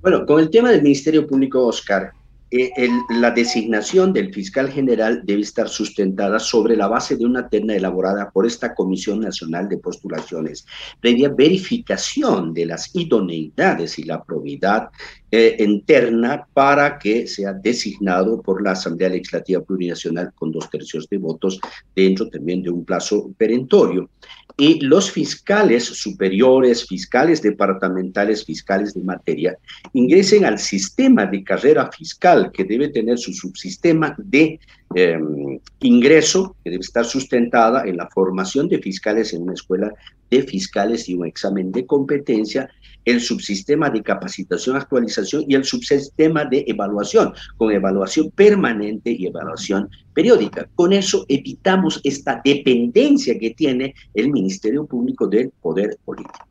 Bueno, 0.00 0.26
con 0.26 0.40
el 0.40 0.50
tema 0.50 0.70
del 0.70 0.82
Ministerio 0.82 1.26
Público, 1.26 1.66
Oscar, 1.66 2.12
eh, 2.50 2.88
la 3.10 3.30
designación 3.30 4.12
del 4.12 4.32
fiscal 4.32 4.70
general 4.70 5.20
debe 5.24 5.42
estar 5.42 5.68
sustentada 5.68 6.38
sobre 6.38 6.76
la 6.76 6.88
base 6.88 7.16
de 7.16 7.26
una 7.26 7.48
terna 7.48 7.74
elaborada 7.74 8.30
por 8.30 8.46
esta 8.46 8.74
Comisión 8.74 9.20
Nacional 9.20 9.68
de 9.68 9.76
Postulaciones, 9.76 10.66
previa 11.00 11.28
verificación 11.28 12.54
de 12.54 12.66
las 12.66 12.94
idoneidades 12.94 13.98
y 13.98 14.04
la 14.04 14.22
probidad 14.24 14.88
eh, 15.30 15.56
interna 15.58 16.46
para 16.54 16.98
que 16.98 17.26
sea 17.26 17.52
designado 17.52 18.40
por 18.40 18.62
la 18.62 18.72
Asamblea 18.72 19.10
Legislativa 19.10 19.60
Plurinacional 19.60 20.32
con 20.34 20.50
dos 20.50 20.70
tercios 20.70 21.06
de 21.10 21.18
votos 21.18 21.60
dentro 21.94 22.30
también 22.30 22.62
de 22.62 22.70
un 22.70 22.82
plazo 22.82 23.30
perentorio 23.36 24.08
y 24.56 24.80
los 24.80 25.10
fiscales 25.10 25.84
superiores, 25.84 26.86
fiscales 26.86 27.42
departamentales, 27.42 28.44
fiscales 28.44 28.94
de 28.94 29.02
materia, 29.02 29.58
ingresen 29.92 30.44
al 30.44 30.58
sistema 30.58 31.26
de 31.26 31.44
carrera 31.44 31.90
fiscal 31.92 32.50
que 32.52 32.64
debe 32.64 32.88
tener 32.88 33.18
su 33.18 33.32
subsistema 33.32 34.14
de 34.18 34.58
em, 34.94 35.60
ingreso 35.80 36.56
que 36.64 36.70
debe 36.70 36.80
estar 36.80 37.04
sustentada 37.04 37.84
en 37.84 37.96
la 37.96 38.08
formación 38.08 38.68
de 38.68 38.78
fiscales 38.78 39.32
en 39.32 39.42
una 39.42 39.54
escuela 39.54 39.92
de 40.30 40.42
fiscales 40.42 41.08
y 41.08 41.14
un 41.14 41.26
examen 41.26 41.72
de 41.72 41.86
competencia, 41.86 42.68
el 43.04 43.20
subsistema 43.20 43.88
de 43.90 44.02
capacitación, 44.02 44.76
actualización 44.76 45.44
y 45.48 45.54
el 45.54 45.64
subsistema 45.64 46.44
de 46.44 46.64
evaluación, 46.66 47.32
con 47.56 47.72
evaluación 47.72 48.30
permanente 48.30 49.10
y 49.10 49.26
evaluación 49.26 49.88
periódica. 50.14 50.68
Con 50.74 50.92
eso 50.92 51.24
evitamos 51.28 52.00
esta 52.04 52.40
dependencia 52.44 53.38
que 53.38 53.50
tiene 53.50 53.94
el 54.14 54.30
Ministerio 54.30 54.86
Público 54.86 55.26
del 55.26 55.50
poder 55.62 55.96
político. 56.04 56.48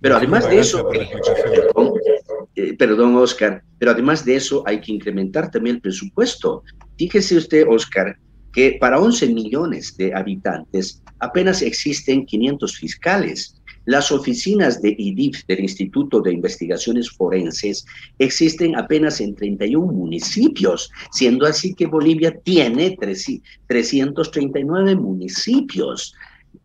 Pero 0.00 0.16
además 0.16 0.46
de 0.50 0.58
eso, 0.58 0.86
eh, 2.56 2.76
perdón, 2.76 3.16
Oscar, 3.16 3.62
pero 3.78 3.92
además 3.92 4.22
de 4.22 4.36
eso 4.36 4.62
hay 4.66 4.78
que 4.78 4.92
incrementar 4.92 5.50
también 5.50 5.76
el 5.76 5.82
presupuesto. 5.82 6.62
Fíjese 6.98 7.36
usted, 7.36 7.66
Oscar, 7.68 8.16
que 8.52 8.76
para 8.80 9.00
11 9.00 9.28
millones 9.28 9.96
de 9.96 10.14
habitantes 10.14 11.02
apenas 11.18 11.62
existen 11.62 12.24
500 12.24 12.76
fiscales. 12.76 13.56
Las 13.86 14.10
oficinas 14.10 14.80
de 14.80 14.94
IDIF, 14.96 15.44
del 15.46 15.60
Instituto 15.60 16.22
de 16.22 16.32
Investigaciones 16.32 17.10
Forenses, 17.10 17.84
existen 18.18 18.76
apenas 18.76 19.20
en 19.20 19.34
31 19.34 19.92
municipios, 19.92 20.90
siendo 21.12 21.46
así 21.46 21.74
que 21.74 21.86
Bolivia 21.86 22.34
tiene 22.44 22.96
339 22.96 24.96
municipios. 24.96 26.14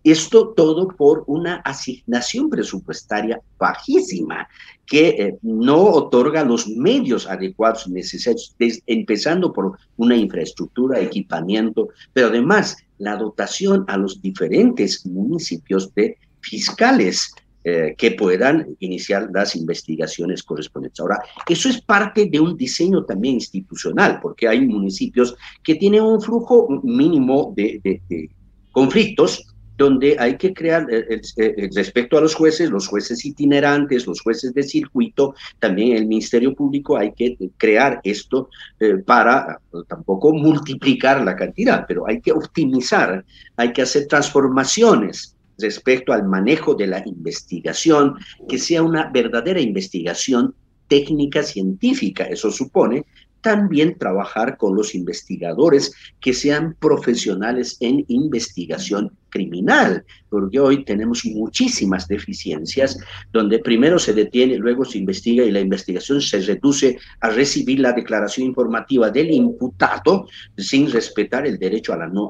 Esto 0.03 0.53
todo 0.55 0.87
por 0.87 1.23
una 1.27 1.55
asignación 1.57 2.49
presupuestaria 2.49 3.41
bajísima 3.57 4.47
que 4.85 5.09
eh, 5.09 5.37
no 5.41 5.83
otorga 5.83 6.43
los 6.43 6.67
medios 6.67 7.27
adecuados 7.27 7.87
necesarios, 7.87 8.55
empezando 8.87 9.53
por 9.53 9.77
una 9.97 10.15
infraestructura, 10.15 10.99
equipamiento, 10.99 11.89
pero 12.11 12.27
además 12.27 12.77
la 12.97 13.15
dotación 13.15 13.85
a 13.87 13.97
los 13.97 14.21
diferentes 14.21 15.05
municipios 15.05 15.93
de 15.93 16.17
fiscales 16.41 17.31
eh, 17.65 17.93
que 17.97 18.11
puedan 18.11 18.75
iniciar 18.79 19.29
las 19.33 19.55
investigaciones 19.55 20.41
correspondientes. 20.43 20.99
Ahora, 21.01 21.21
eso 21.47 21.69
es 21.69 21.81
parte 21.81 22.25
de 22.25 22.39
un 22.39 22.57
diseño 22.57 23.03
también 23.03 23.35
institucional, 23.35 24.19
porque 24.21 24.47
hay 24.47 24.65
municipios 24.65 25.35
que 25.61 25.75
tienen 25.75 26.01
un 26.01 26.21
flujo 26.21 26.67
mínimo 26.83 27.53
de, 27.55 27.79
de 27.83 28.29
conflictos 28.71 29.45
donde 29.79 30.17
hay 30.19 30.35
que 30.35 30.53
crear, 30.53 30.85
eh, 30.91 31.21
eh, 31.37 31.69
respecto 31.73 32.17
a 32.17 32.21
los 32.21 32.35
jueces, 32.35 32.69
los 32.69 32.85
jueces 32.85 33.25
itinerantes, 33.25 34.05
los 34.05 34.19
jueces 34.19 34.53
de 34.53 34.61
circuito, 34.61 35.35
también 35.57 35.95
el 35.95 36.05
Ministerio 36.05 36.53
Público 36.53 36.97
hay 36.97 37.13
que 37.13 37.37
crear 37.55 38.01
esto 38.03 38.49
eh, 38.79 38.95
para 38.97 39.61
tampoco 39.87 40.33
multiplicar 40.33 41.23
la 41.23 41.37
cantidad, 41.37 41.85
pero 41.87 42.05
hay 42.05 42.19
que 42.19 42.33
optimizar, 42.33 43.23
hay 43.55 43.71
que 43.71 43.83
hacer 43.83 44.05
transformaciones 44.07 45.37
respecto 45.57 46.11
al 46.11 46.25
manejo 46.25 46.75
de 46.75 46.87
la 46.87 47.01
investigación, 47.05 48.15
que 48.49 48.57
sea 48.57 48.83
una 48.83 49.09
verdadera 49.09 49.61
investigación 49.61 50.53
técnica 50.89 51.41
científica. 51.41 52.25
Eso 52.25 52.51
supone 52.51 53.05
también 53.41 53.97
trabajar 53.97 54.57
con 54.57 54.75
los 54.75 54.95
investigadores 54.95 55.93
que 56.19 56.33
sean 56.33 56.75
profesionales 56.79 57.77
en 57.79 58.05
investigación 58.07 59.11
criminal, 59.29 60.03
porque 60.29 60.59
hoy 60.59 60.83
tenemos 60.83 61.23
muchísimas 61.25 62.07
deficiencias 62.07 62.97
donde 63.31 63.59
primero 63.59 63.99
se 63.99 64.13
detiene, 64.13 64.57
luego 64.57 64.83
se 64.85 64.97
investiga 64.97 65.43
y 65.43 65.51
la 65.51 65.59
investigación 65.59 66.21
se 66.21 66.41
reduce 66.41 66.97
a 67.21 67.29
recibir 67.29 67.79
la 67.79 67.93
declaración 67.93 68.47
informativa 68.47 69.09
del 69.09 69.31
imputado 69.31 70.27
sin 70.57 70.91
respetar 70.91 71.45
el 71.45 71.59
derecho 71.59 71.93
a 71.93 71.97
la 71.97 72.07
no 72.07 72.29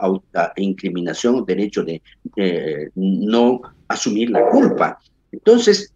incriminación, 0.57 1.45
derecho 1.45 1.83
de 1.83 2.01
eh, 2.35 2.89
no 2.95 3.61
asumir 3.87 4.29
la 4.29 4.47
culpa. 4.49 4.99
Entonces, 5.31 5.93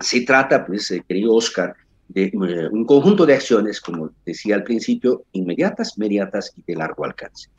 se 0.00 0.20
trata, 0.22 0.66
pues, 0.66 0.90
eh, 0.90 1.02
querido 1.06 1.34
Oscar, 1.34 1.74
eh, 2.14 2.30
un 2.34 2.84
conjunto 2.84 3.26
de 3.26 3.34
acciones, 3.34 3.80
como 3.80 4.10
decía 4.24 4.54
al 4.54 4.62
principio, 4.62 5.24
inmediatas, 5.32 5.98
mediatas 5.98 6.52
y 6.56 6.62
de 6.66 6.76
largo 6.76 7.04
alcance. 7.04 7.50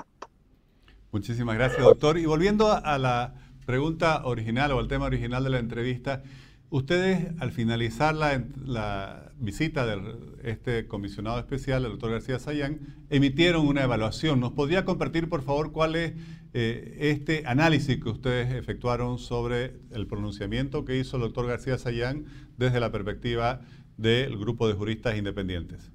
Muchísimas 1.12 1.56
gracias, 1.56 1.84
doctor. 1.84 2.18
Y 2.18 2.26
volviendo 2.26 2.72
a 2.72 2.98
la 2.98 3.36
pregunta 3.66 4.26
original 4.26 4.72
o 4.72 4.80
al 4.80 4.88
tema 4.88 5.06
original 5.06 5.44
de 5.44 5.50
la 5.50 5.60
entrevista, 5.60 6.24
ustedes 6.70 7.32
al 7.40 7.52
finalizar 7.52 8.16
la, 8.16 8.44
la 8.66 9.32
visita 9.38 9.86
de 9.86 10.16
este 10.44 10.88
comisionado 10.88 11.40
especial, 11.40 11.86
el 11.86 11.92
doctor 11.92 12.12
García 12.12 12.40
Sayán, 12.40 12.80
emitieron 13.10 13.68
una 13.68 13.84
evaluación. 13.84 14.40
¿Nos 14.40 14.54
podría 14.54 14.86
compartir, 14.86 15.30
por 15.30 15.44
favor, 15.44 15.72
cuál 15.72 15.96
es 15.96 16.14
eh, 16.54 17.12
este 17.12 17.44
análisis 17.46 18.02
que 18.02 18.10
ustedes 18.10 18.54
efectuaron 18.54 19.20
sobre 19.20 19.76
el 19.92 20.08
pronunciamiento 20.08 20.86
que 20.86 20.98
hizo 20.98 21.18
el 21.18 21.24
doctor 21.24 21.48
García 21.48 21.78
Sayán 21.78 22.26
desde 22.58 22.80
la 22.80 22.92
perspectiva 22.92 23.62
del 23.98 24.38
grupo 24.38 24.68
de 24.68 24.76
juristas 24.76 25.18
independientes? 25.18 25.92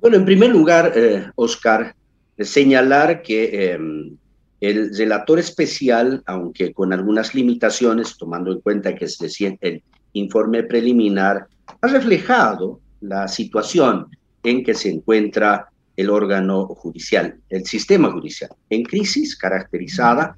Bueno, 0.00 0.16
en 0.16 0.24
primer 0.24 0.50
lugar, 0.50 0.92
eh, 0.94 1.30
Oscar, 1.34 1.94
señalar 2.38 3.22
que 3.22 3.72
em, 3.72 4.16
el 4.60 4.96
relator 4.96 5.38
especial, 5.38 6.22
aunque 6.26 6.72
con 6.72 6.92
algunas 6.92 7.34
limitaciones, 7.34 8.16
tomando 8.16 8.52
en 8.52 8.60
cuenta 8.60 8.94
que 8.94 9.04
es 9.04 9.18
el 9.60 9.82
informe 10.12 10.62
preliminar, 10.62 11.46
ha 11.80 11.86
reflejado 11.86 12.80
la 13.00 13.28
situación 13.28 14.06
en 14.42 14.64
que 14.64 14.74
se 14.74 14.90
encuentra 14.90 15.68
el 15.96 16.10
órgano 16.10 16.66
judicial, 16.66 17.36
el 17.48 17.66
sistema 17.66 18.10
judicial, 18.10 18.50
en 18.70 18.84
crisis 18.84 19.36
caracterizada 19.36 20.36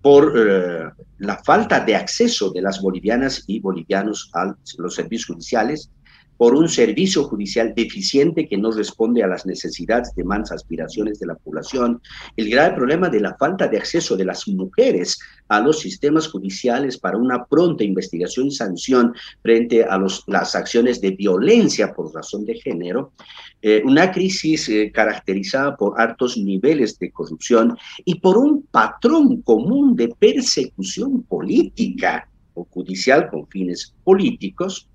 por 0.00 0.32
eh, 0.36 0.90
la 1.18 1.36
falta 1.38 1.80
de 1.80 1.96
acceso 1.96 2.50
de 2.50 2.62
las 2.62 2.80
bolivianas 2.80 3.44
y 3.46 3.60
bolivianos 3.60 4.30
a 4.34 4.54
los 4.78 4.94
servicios 4.94 5.26
judiciales, 5.26 5.90
por 6.38 6.54
un 6.54 6.68
servicio 6.68 7.24
judicial 7.24 7.74
deficiente 7.74 8.48
que 8.48 8.56
no 8.56 8.70
responde 8.70 9.22
a 9.22 9.26
las 9.26 9.44
necesidades, 9.44 10.14
demandas, 10.14 10.52
aspiraciones 10.52 11.18
de 11.18 11.26
la 11.26 11.34
población, 11.34 12.00
el 12.36 12.48
grave 12.48 12.76
problema 12.76 13.10
de 13.10 13.20
la 13.20 13.34
falta 13.34 13.66
de 13.66 13.76
acceso 13.76 14.16
de 14.16 14.24
las 14.24 14.46
mujeres 14.48 15.18
a 15.48 15.60
los 15.60 15.80
sistemas 15.80 16.28
judiciales 16.28 16.96
para 16.96 17.18
una 17.18 17.44
pronta 17.44 17.82
investigación 17.82 18.46
y 18.46 18.52
sanción 18.52 19.14
frente 19.42 19.82
a 19.82 19.98
las 20.28 20.54
acciones 20.54 21.00
de 21.00 21.10
violencia 21.10 21.92
por 21.92 22.14
razón 22.14 22.44
de 22.44 22.54
género, 22.54 23.12
eh, 23.60 23.82
una 23.84 24.12
crisis 24.12 24.68
eh, 24.68 24.92
caracterizada 24.94 25.76
por 25.76 26.00
altos 26.00 26.38
niveles 26.38 26.96
de 27.00 27.10
corrupción 27.10 27.76
y 28.04 28.20
por 28.20 28.38
un 28.38 28.62
patrón 28.70 29.42
común 29.42 29.96
de 29.96 30.14
persecución 30.16 31.24
política 31.24 32.28
o 32.54 32.64
judicial 32.70 33.28
con 33.28 33.48
fines 33.48 33.94
políticos, 34.04 34.88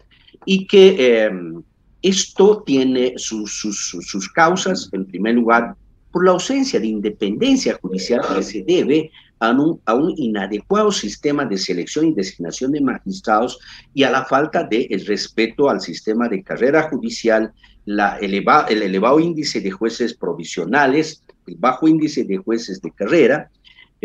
y 0.45 0.67
que 0.67 1.23
em, 1.23 1.62
esto 2.01 2.63
tiene 2.65 3.13
sus, 3.17 3.51
sus, 3.51 4.29
causas, 4.29 4.89
en 4.91 5.06
primer 5.06 5.36
lugar, 5.36 5.75
por 6.12 6.25
la 6.25 6.32
ausencia 6.32 6.79
de 6.79 6.88
independencia 6.88 7.79
judicial 7.82 8.21
que 8.36 8.43
se 8.43 8.63
debe 8.63 9.10
a 9.39 9.51
un, 9.51 9.79
a 9.86 9.95
un, 9.95 10.13
inadecuado 10.17 10.91
sistema 10.91 11.45
de 11.45 11.58
selección 11.58 12.08
y 12.08 12.13
designación 12.13 12.71
de 12.71 12.82
magistrados 12.82 13.58
y 13.93 14.03
a 14.03 14.12
la 14.12 14.25
falta 14.25 14.63
de 14.63 14.88
el 14.91 15.06
respeto 15.06 15.69
al 15.69 15.82
sistema 15.82 16.27
de 16.27 16.43
carrera 16.43 16.84
judicial, 16.89 17.51
la 17.86 18.17
eleva, 18.17 18.65
el 18.69 18.82
elevado 18.82 19.19
índice 19.19 19.60
de 19.62 19.71
jueces 19.71 20.13
provisionales, 20.13 21.23
el 21.47 21.56
bajo 21.56 21.88
índice 21.88 22.23
de 22.25 22.38
jueces 22.38 22.82
de 22.82 22.91
carrera, 22.91 23.49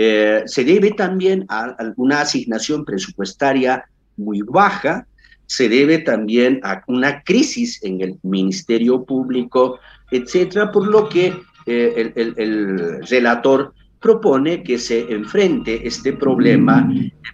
eh, 0.01 0.45
se 0.47 0.63
debe 0.63 0.93
también 0.93 1.45
a 1.49 1.77
una 1.97 2.21
asignación 2.21 2.85
presupuestaria 2.85 3.85
muy 4.17 4.43
baja, 4.43 5.08
se 5.49 5.69
debe 5.69 5.99
también 5.99 6.61
a 6.63 6.85
una 6.87 7.23
crisis 7.23 7.83
en 7.83 8.03
el 8.03 8.19
Ministerio 8.23 9.05
Público, 9.05 9.81
etcétera, 10.11 10.71
por 10.71 10.87
lo 10.87 11.09
que 11.09 11.35
eh, 11.65 12.13
el, 12.15 13.07
relator 13.09 13.75
propone 13.99 14.63
que 14.63 14.79
se 14.79 15.01
enfrente 15.11 15.87
este 15.87 16.13
problema, 16.13 16.87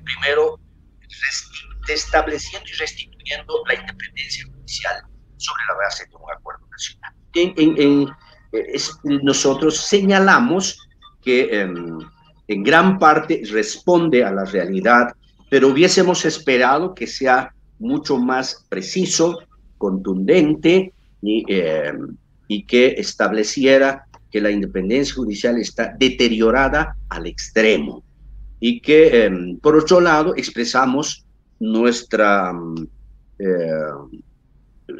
primero 0.04 0.60
estableciendo 1.88 2.66
y 2.68 2.78
restituyendo 2.78 3.62
la 3.66 3.74
independencia 3.74 4.46
judicial 4.46 5.02
sobre 5.36 5.62
la 5.68 5.74
base 5.74 6.06
de 6.06 6.14
un 6.14 6.32
acuerdo 6.32 6.66
nacional. 6.70 7.12
En, 7.34 9.24
nosotros 9.24 9.76
señalamos 9.76 10.78
que 11.20 11.60
em, 11.60 11.98
en 12.46 12.62
gran 12.62 12.98
parte 13.00 13.42
responde 13.50 14.24
a 14.24 14.30
la 14.30 14.44
realidad, 14.44 15.12
pero 15.50 15.68
hubiésemos 15.68 16.24
esperado 16.24 16.94
que 16.94 17.08
sea 17.08 17.52
mucho 17.78 18.18
más 18.18 18.64
preciso, 18.68 19.40
contundente 19.78 20.92
y, 21.22 21.44
eh, 21.48 21.92
y 22.48 22.64
que 22.64 22.94
estableciera 22.98 24.06
que 24.30 24.40
la 24.40 24.50
independencia 24.50 25.14
judicial 25.14 25.58
está 25.58 25.94
deteriorada 25.96 26.96
al 27.08 27.26
extremo. 27.26 28.02
Y 28.58 28.80
que, 28.80 29.24
em, 29.24 29.58
por 29.58 29.76
otro 29.76 30.00
lado, 30.00 30.34
expresamos 30.36 31.24
nuestra 31.60 32.52
eh, 33.38 34.94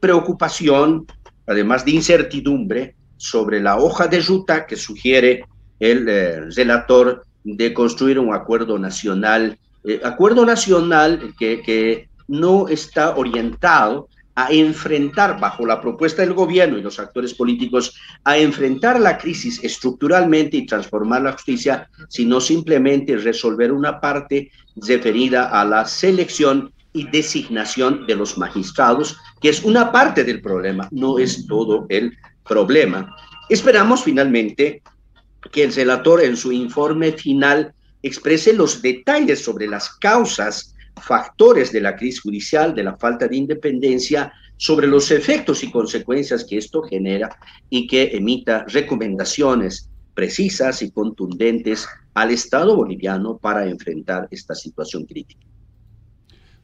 preocupación, 0.00 1.06
además 1.46 1.84
de 1.84 1.92
incertidumbre, 1.92 2.96
sobre 3.16 3.60
la 3.60 3.78
hoja 3.78 4.08
de 4.08 4.20
ruta 4.20 4.66
que 4.66 4.76
sugiere 4.76 5.44
el 5.78 6.08
eh, 6.08 6.40
relator 6.56 7.24
de 7.44 7.74
construir 7.74 8.18
un 8.18 8.34
acuerdo 8.34 8.78
nacional, 8.78 9.58
eh, 9.84 10.00
acuerdo 10.04 10.44
nacional 10.44 11.34
que, 11.38 11.62
que 11.62 12.08
no 12.28 12.68
está 12.68 13.16
orientado 13.16 14.08
a 14.34 14.50
enfrentar, 14.50 15.38
bajo 15.38 15.66
la 15.66 15.80
propuesta 15.80 16.22
del 16.22 16.32
gobierno 16.32 16.78
y 16.78 16.82
los 16.82 16.98
actores 16.98 17.34
políticos, 17.34 17.94
a 18.24 18.38
enfrentar 18.38 18.98
la 18.98 19.18
crisis 19.18 19.62
estructuralmente 19.62 20.56
y 20.56 20.66
transformar 20.66 21.22
la 21.22 21.32
justicia, 21.32 21.88
sino 22.08 22.40
simplemente 22.40 23.16
resolver 23.16 23.72
una 23.72 24.00
parte 24.00 24.50
referida 24.76 25.48
a 25.48 25.64
la 25.64 25.84
selección 25.84 26.72
y 26.94 27.06
designación 27.08 28.06
de 28.06 28.16
los 28.16 28.38
magistrados, 28.38 29.16
que 29.40 29.50
es 29.50 29.62
una 29.64 29.92
parte 29.92 30.24
del 30.24 30.40
problema, 30.40 30.88
no 30.90 31.18
es 31.18 31.46
todo 31.46 31.86
el 31.88 32.16
problema. 32.46 33.14
Esperamos 33.48 34.02
finalmente 34.02 34.82
que 35.50 35.64
el 35.64 35.74
relator 35.74 36.22
en 36.22 36.36
su 36.36 36.52
informe 36.52 37.12
final 37.12 37.74
exprese 38.02 38.52
los 38.52 38.82
detalles 38.82 39.42
sobre 39.42 39.66
las 39.66 39.90
causas 39.96 40.74
factores 41.00 41.72
de 41.72 41.80
la 41.80 41.96
crisis 41.96 42.20
judicial, 42.20 42.74
de 42.74 42.84
la 42.84 42.96
falta 42.96 43.26
de 43.28 43.36
independencia, 43.36 44.32
sobre 44.56 44.86
los 44.86 45.10
efectos 45.10 45.64
y 45.64 45.70
consecuencias 45.70 46.44
que 46.44 46.58
esto 46.58 46.82
genera 46.82 47.36
y 47.68 47.86
que 47.86 48.16
emita 48.16 48.64
recomendaciones 48.68 49.90
precisas 50.14 50.82
y 50.82 50.90
contundentes 50.90 51.88
al 52.14 52.30
Estado 52.30 52.76
boliviano 52.76 53.38
para 53.38 53.66
enfrentar 53.66 54.28
esta 54.30 54.54
situación 54.54 55.04
crítica. 55.04 55.46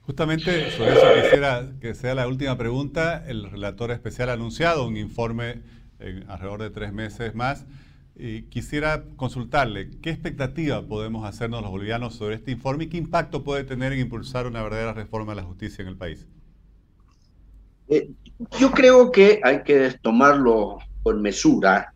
Justamente 0.03 0.70
sobre 0.70 0.92
eso 0.92 1.07
quisiera 1.22 1.72
que 1.81 1.94
sea 1.94 2.14
la 2.14 2.29
última 2.29 2.57
pregunta. 2.57 3.24
El 3.27 3.51
relator 3.51 3.90
especial 3.90 4.31
ha 4.31 4.35
anunciado 4.35 4.87
un 4.87 4.96
informe 4.96 5.62
en 5.98 6.24
alrededor 6.31 6.62
de 6.62 6.70
tres 6.70 6.92
meses 6.92 7.35
más 7.35 7.66
y 8.18 8.42
quisiera 8.42 9.04
consultarle, 9.16 9.90
¿qué 10.02 10.11
expectativa 10.11 10.83
podemos 10.83 11.24
hacernos 11.24 11.62
los 11.62 11.70
bolivianos 11.70 12.14
sobre 12.16 12.35
este 12.35 12.50
informe 12.50 12.85
y 12.85 12.88
qué 12.88 12.96
impacto 12.96 13.44
puede 13.44 13.62
tener 13.62 13.92
en 13.92 14.00
impulsar 14.00 14.46
una 14.46 14.62
verdadera 14.62 14.92
reforma 14.92 15.33
de 15.33 15.37
la 15.37 15.46
justicia 15.46 15.83
en 15.83 15.88
el 15.88 15.96
país? 15.96 16.26
Eh, 17.88 18.11
yo 18.59 18.72
creo 18.72 19.12
que 19.12 19.40
hay 19.42 19.62
que 19.62 19.94
tomarlo 20.02 20.78
con 21.02 21.22
mesura, 21.22 21.92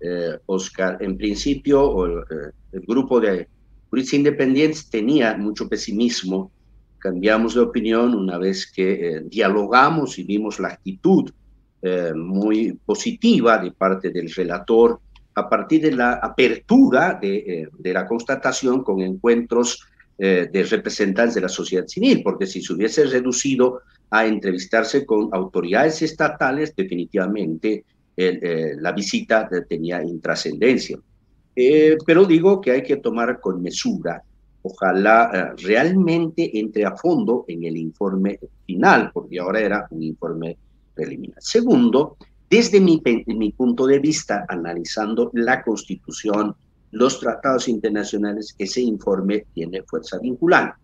eh, 0.00 0.38
Oscar. 0.46 0.96
En 1.00 1.16
principio, 1.16 2.06
el, 2.06 2.18
eh, 2.20 2.52
el 2.72 2.80
grupo 2.80 3.20
de 3.20 3.46
juristas 3.90 4.14
independientes 4.14 4.88
tenía 4.88 5.36
mucho 5.36 5.68
pesimismo. 5.68 6.50
Cambiamos 6.98 7.54
de 7.54 7.60
opinión 7.60 8.14
una 8.14 8.38
vez 8.38 8.70
que 8.72 9.22
dialogamos 9.26 10.18
y 10.18 10.24
vimos 10.24 10.58
la 10.58 10.68
actitud 10.68 11.30
muy 12.16 12.72
positiva 12.84 13.58
de 13.58 13.70
parte 13.70 14.10
del 14.10 14.28
relator 14.32 14.98
a 15.36 15.48
partir 15.50 15.82
de 15.82 15.92
la 15.92 16.14
apertura 16.14 17.18
de, 17.20 17.36
eh, 17.36 17.92
la 17.92 18.06
constatación 18.06 18.82
con 18.82 19.02
encuentros 19.02 19.86
eh, 20.18 20.48
de 20.50 20.62
representantes 20.64 21.34
de 21.34 21.42
la 21.42 21.48
sociedad 21.48 21.86
civil, 21.86 22.22
porque 22.24 22.46
si 22.46 22.62
se 22.62 22.72
hubiese 22.72 23.04
reducido 23.04 23.82
a 24.10 24.26
entrevistarse 24.26 25.04
con 25.04 25.28
autoridades 25.32 26.00
estatales, 26.00 26.74
definitivamente 26.74 27.84
eh, 28.16 28.76
la 28.80 28.92
visita 28.92 29.46
tenía 29.68 30.02
intrascendencia. 30.02 30.98
pero 32.06 32.24
digo 32.24 32.60
que 32.60 32.70
hay 32.70 32.82
que 32.82 32.96
tomar 32.96 33.38
con 33.40 33.62
mesura. 33.62 34.22
Ojalá 34.62 35.54
realmente 35.62 36.58
entre 36.58 36.86
a 36.86 36.96
fondo 36.96 37.44
en 37.46 37.64
el 37.64 37.76
informe 37.76 38.38
final, 38.64 39.10
porque 39.12 39.38
ahora 39.38 39.60
era 39.60 39.86
un 39.90 40.02
informe 40.02 40.56
preliminar. 40.94 41.40
Segundo, 41.40 42.16
desde 42.48 42.80
mi, 42.80 43.00
punto 43.56 43.86
de 43.86 43.98
vista, 43.98 44.44
analizando 44.48 45.30
la 45.34 45.62
Constitución, 45.62 46.54
los 46.92 47.18
tratados 47.18 47.68
internacionales, 47.68 48.54
ese 48.58 48.80
informe 48.80 49.46
tiene 49.52 49.82
fuerza 49.82 50.18
vinculante. 50.18 50.76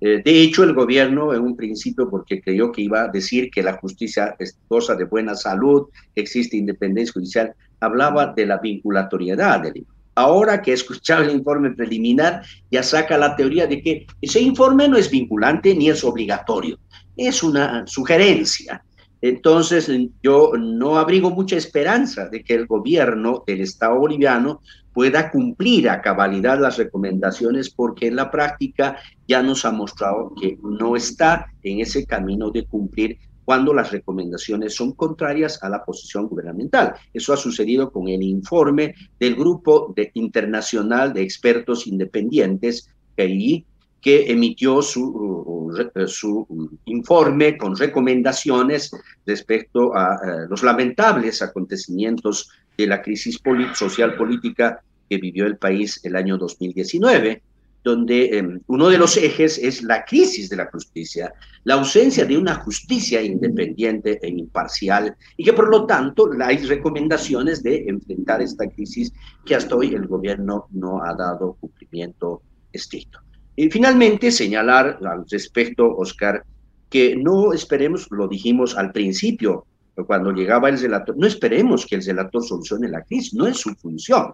Eh, 0.00 0.22
de 0.24 0.42
hecho, 0.42 0.64
el 0.64 0.74
gobierno 0.74 1.34
en 1.34 1.42
un 1.42 1.56
principio, 1.56 2.08
porque 2.08 2.40
creyó 2.40 2.72
que 2.72 2.82
iba 2.82 3.02
a 3.02 3.08
decir 3.08 3.50
que 3.50 3.62
la 3.62 3.74
justicia 3.74 4.34
es 4.38 4.58
cosa 4.66 4.94
de 4.94 5.04
buena 5.04 5.34
salud, 5.34 5.88
existe 6.14 6.56
independencia 6.56 7.12
judicial, 7.12 7.54
hablaba 7.80 8.32
de 8.34 8.46
la 8.46 8.58
vinculatoriedad 8.58 9.62
del 9.62 9.86
Ahora 10.14 10.60
que 10.60 10.72
he 10.72 10.74
escuchado 10.74 11.22
el 11.22 11.30
informe 11.30 11.70
preliminar, 11.70 12.42
ya 12.70 12.82
saca 12.82 13.16
la 13.16 13.36
teoría 13.36 13.66
de 13.66 13.80
que 13.80 14.06
ese 14.20 14.40
informe 14.40 14.88
no 14.88 14.96
es 14.96 15.10
vinculante 15.10 15.74
ni 15.74 15.88
es 15.88 16.02
obligatorio, 16.04 16.78
es 17.16 17.42
una 17.42 17.86
sugerencia. 17.86 18.84
Entonces, 19.22 19.90
yo 20.22 20.52
no 20.58 20.96
abrigo 20.96 21.30
mucha 21.30 21.56
esperanza 21.56 22.28
de 22.28 22.42
que 22.42 22.54
el 22.54 22.66
gobierno 22.66 23.44
del 23.46 23.60
Estado 23.60 23.98
boliviano 23.98 24.60
pueda 24.92 25.30
cumplir 25.30 25.88
a 25.88 26.00
cabalidad 26.00 26.58
las 26.58 26.78
recomendaciones 26.78 27.70
porque 27.70 28.08
en 28.08 28.16
la 28.16 28.30
práctica 28.30 28.96
ya 29.28 29.42
nos 29.42 29.64
ha 29.64 29.72
mostrado 29.72 30.34
que 30.40 30.58
no 30.62 30.96
está 30.96 31.46
en 31.62 31.80
ese 31.80 32.06
camino 32.06 32.50
de 32.50 32.64
cumplir 32.64 33.18
cuando 33.44 33.74
las 33.74 33.90
recomendaciones 33.90 34.74
son 34.74 34.92
contrarias 34.92 35.62
a 35.62 35.68
la 35.68 35.84
posición 35.84 36.28
gubernamental. 36.28 36.94
Eso 37.12 37.32
ha 37.32 37.36
sucedido 37.36 37.90
con 37.90 38.08
el 38.08 38.22
informe 38.22 38.94
del 39.18 39.34
Grupo 39.34 39.92
de, 39.96 40.10
Internacional 40.14 41.12
de 41.12 41.22
Expertos 41.22 41.86
Independientes 41.86 42.90
que 43.16 43.24
allí 43.24 43.66
que 44.00 44.30
emitió 44.30 44.80
su, 44.82 45.72
su 46.06 46.46
informe 46.86 47.56
con 47.58 47.76
recomendaciones 47.76 48.90
respecto 49.26 49.94
a, 49.94 50.14
eh, 50.14 50.46
los 50.48 50.62
lamentables 50.62 51.42
acontecimientos 51.42 52.50
de 52.78 52.86
la 52.86 53.02
crisis 53.02 53.40
social 53.74 54.16
política 54.16 54.82
que 55.08 55.18
vivió 55.18 55.46
el 55.46 55.58
país 55.58 56.00
el 56.04 56.16
año 56.16 56.38
2019, 56.38 57.42
donde 57.82 58.38
em, 58.38 58.60
uno 58.66 58.88
de 58.88 58.98
los 58.98 59.16
ejes 59.16 59.58
es 59.58 59.82
la 59.82 60.04
crisis 60.04 60.48
de 60.48 60.56
la 60.56 60.66
justicia, 60.66 61.32
la 61.64 61.74
ausencia 61.74 62.24
de 62.24 62.36
una 62.36 62.54
justicia 62.56 63.22
independiente 63.22 64.18
e 64.22 64.28
imparcial, 64.28 65.16
y 65.36 65.44
que 65.44 65.52
por 65.52 65.70
lo 65.70 65.86
tanto 65.86 66.30
hay 66.42 66.58
recomendaciones 66.58 67.62
de 67.62 67.84
enfrentar 67.88 68.42
esta 68.42 68.66
crisis 68.68 69.12
que 69.44 69.54
hasta 69.54 69.76
hoy 69.76 69.94
el 69.94 70.06
gobierno 70.06 70.66
no 70.70 71.02
ha 71.02 71.14
dado 71.14 71.56
cumplimiento 71.60 72.42
estricto. 72.72 73.20
Y 73.60 73.68
finalmente, 73.68 74.30
señalar 74.30 74.98
al 75.04 75.26
respecto, 75.30 75.94
Oscar, 75.94 76.44
que 76.88 77.14
no 77.14 77.52
esperemos, 77.52 78.06
lo 78.10 78.26
dijimos 78.26 78.74
al 78.74 78.90
principio, 78.90 79.66
cuando 80.06 80.32
llegaba 80.32 80.70
el 80.70 80.80
relator, 80.80 81.14
no 81.18 81.26
esperemos 81.26 81.84
que 81.84 81.96
el 81.96 82.02
relator 82.02 82.42
solucione 82.42 82.88
la 82.88 83.02
crisis, 83.02 83.34
no 83.34 83.46
es 83.46 83.58
su 83.58 83.74
función. 83.74 84.32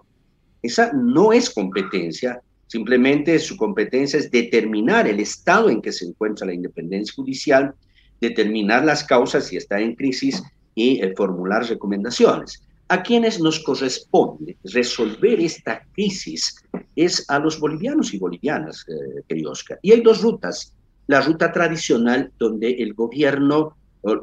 Esa 0.61 0.93
no 0.93 1.33
es 1.33 1.49
competencia, 1.49 2.39
simplemente 2.67 3.37
su 3.39 3.57
competencia 3.57 4.17
es 4.17 4.31
determinar 4.31 5.09
el 5.09 5.19
estado 5.19 5.69
en 5.69 5.81
que 5.81 5.91
se 5.91 6.05
encuentra 6.05 6.47
la 6.47 6.53
independencia 6.53 7.13
judicial, 7.13 7.75
determinar 8.21 8.85
las 8.85 9.03
causas 9.03 9.47
si 9.47 9.57
está 9.57 9.77
en 9.81 9.95
crisis 9.95 10.41
y 10.73 11.01
eh, 11.01 11.13
formular 11.17 11.67
recomendaciones. 11.67 12.63
A 12.89 13.03
quienes 13.03 13.39
nos 13.41 13.59
corresponde 13.59 14.57
resolver 14.63 15.41
esta 15.41 15.81
crisis 15.93 16.55
es 16.95 17.25
a 17.29 17.37
los 17.37 17.59
bolivianos 17.59 18.13
y 18.13 18.17
bolivianas, 18.17 18.85
eh, 18.87 19.23
querido 19.27 19.51
Oscar. 19.51 19.77
Y 19.81 19.91
hay 19.91 20.01
dos 20.01 20.21
rutas. 20.21 20.73
La 21.07 21.21
ruta 21.21 21.51
tradicional, 21.51 22.31
donde 22.37 22.71
el 22.71 22.93
gobierno, 22.93 23.75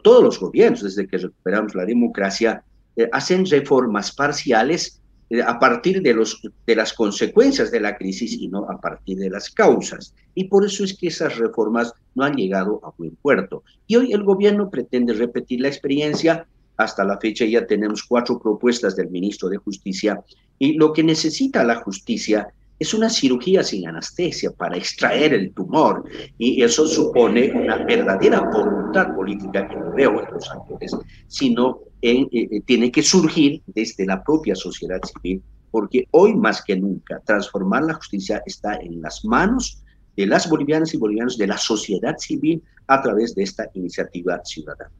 todos 0.02 0.22
los 0.22 0.40
gobiernos, 0.40 0.82
desde 0.82 1.06
que 1.06 1.18
recuperamos 1.18 1.74
la 1.74 1.84
democracia, 1.84 2.62
eh, 2.96 3.08
hacen 3.12 3.44
reformas 3.46 4.12
parciales 4.12 5.00
eh, 5.30 5.42
a 5.42 5.58
partir 5.58 6.00
de, 6.02 6.14
los, 6.14 6.40
de 6.66 6.76
las 6.76 6.92
consecuencias 6.92 7.70
de 7.70 7.80
la 7.80 7.96
crisis 7.96 8.34
y 8.38 8.48
no 8.48 8.66
a 8.70 8.80
partir 8.80 9.18
de 9.18 9.30
las 9.30 9.50
causas. 9.50 10.14
Y 10.34 10.44
por 10.44 10.64
eso 10.64 10.84
es 10.84 10.96
que 10.96 11.08
esas 11.08 11.36
reformas 11.38 11.92
no 12.14 12.24
han 12.24 12.36
llegado 12.36 12.80
a 12.84 12.94
buen 12.96 13.16
puerto. 13.16 13.62
Y 13.86 13.96
hoy 13.96 14.12
el 14.12 14.22
gobierno 14.22 14.70
pretende 14.70 15.12
repetir 15.12 15.60
la 15.60 15.68
experiencia 15.68 16.46
hasta 16.76 17.04
la 17.04 17.18
fecha 17.18 17.44
ya 17.44 17.66
tenemos 17.66 18.02
cuatro 18.02 18.38
propuestas 18.38 18.96
del 18.96 19.10
ministro 19.10 19.48
de 19.48 19.58
Justicia 19.58 20.22
y 20.58 20.74
lo 20.74 20.92
que 20.92 21.02
necesita 21.02 21.64
la 21.64 21.76
justicia 21.76 22.48
es 22.78 22.92
una 22.92 23.08
cirugía 23.08 23.62
sin 23.62 23.86
anestesia 23.86 24.50
para 24.50 24.76
extraer 24.76 25.32
el 25.32 25.52
tumor 25.52 26.04
y 26.38 26.62
eso 26.62 26.86
supone 26.86 27.52
una 27.52 27.76
verdadera 27.84 28.40
voluntad 28.40 29.14
política 29.14 29.68
que 29.68 29.76
no 29.76 29.92
veo 29.92 30.20
en 30.20 30.34
los 30.34 30.50
actores, 30.50 30.92
sino 31.28 31.78
eh, 32.02 32.26
eh, 32.32 32.60
tiene 32.66 32.90
que 32.90 33.02
surgir 33.02 33.62
desde 33.66 34.06
la 34.06 34.22
propia 34.22 34.54
sociedad 34.54 35.00
civil, 35.02 35.42
porque 35.70 36.06
hoy 36.10 36.34
más 36.34 36.62
que 36.62 36.76
nunca 36.76 37.20
transformar 37.24 37.84
la 37.84 37.94
justicia 37.94 38.42
está 38.44 38.74
en 38.76 39.00
las 39.00 39.24
manos 39.24 39.82
de 40.16 40.26
las 40.26 40.48
bolivianas 40.48 40.94
y 40.94 40.98
bolivianos, 40.98 41.38
de 41.38 41.46
la 41.46 41.58
sociedad 41.58 42.16
civil 42.18 42.62
a 42.86 43.02
través 43.02 43.34
de 43.34 43.44
esta 43.44 43.68
iniciativa 43.74 44.40
ciudadana. 44.44 44.90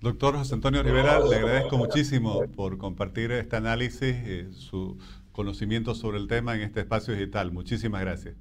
Doctor 0.00 0.34
José 0.34 0.54
Antonio 0.54 0.82
Rivera, 0.82 1.20
le 1.20 1.36
agradezco 1.36 1.76
muchísimo 1.76 2.40
por 2.56 2.78
compartir 2.78 3.32
este 3.32 3.56
análisis, 3.56 4.16
y 4.26 4.50
su 4.54 4.96
conocimiento 5.30 5.94
sobre 5.94 6.16
el 6.16 6.26
tema 6.26 6.54
en 6.54 6.62
este 6.62 6.80
espacio 6.80 7.12
digital. 7.12 7.52
Muchísimas 7.52 8.00
gracias. 8.00 8.34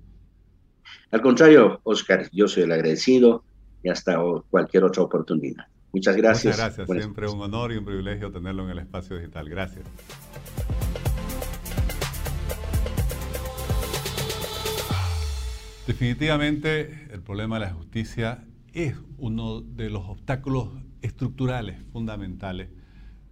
Al 1.12 1.22
contrario, 1.22 1.82
Oscar, 1.84 2.30
yo 2.32 2.48
soy 2.48 2.64
el 2.64 2.72
agradecido 2.72 3.44
y 3.84 3.90
hasta 3.90 4.18
cualquier 4.50 4.86
otra 4.86 5.04
oportunidad. 5.04 5.66
Muchas 5.92 6.16
gracias. 6.16 6.56
Muchas 6.56 6.78
gracias. 6.78 6.98
Siempre 6.98 7.28
un 7.28 7.42
honor 7.42 7.74
y 7.74 7.78
un 7.78 7.84
privilegio 7.84 8.32
tenerlo 8.32 8.64
en 8.64 8.70
el 8.70 8.80
espacio 8.80 9.18
digital. 9.18 9.50
Gracias. 9.50 9.86
Definitivamente 15.86 17.10
el 17.12 17.22
problema 17.22 17.60
de 17.60 17.66
la 17.66 17.74
justicia 17.74 18.46
es 18.72 18.96
uno 19.18 19.60
de 19.60 19.90
los 19.90 20.08
obstáculos 20.08 20.70
estructurales 21.02 21.84
fundamentales 21.92 22.70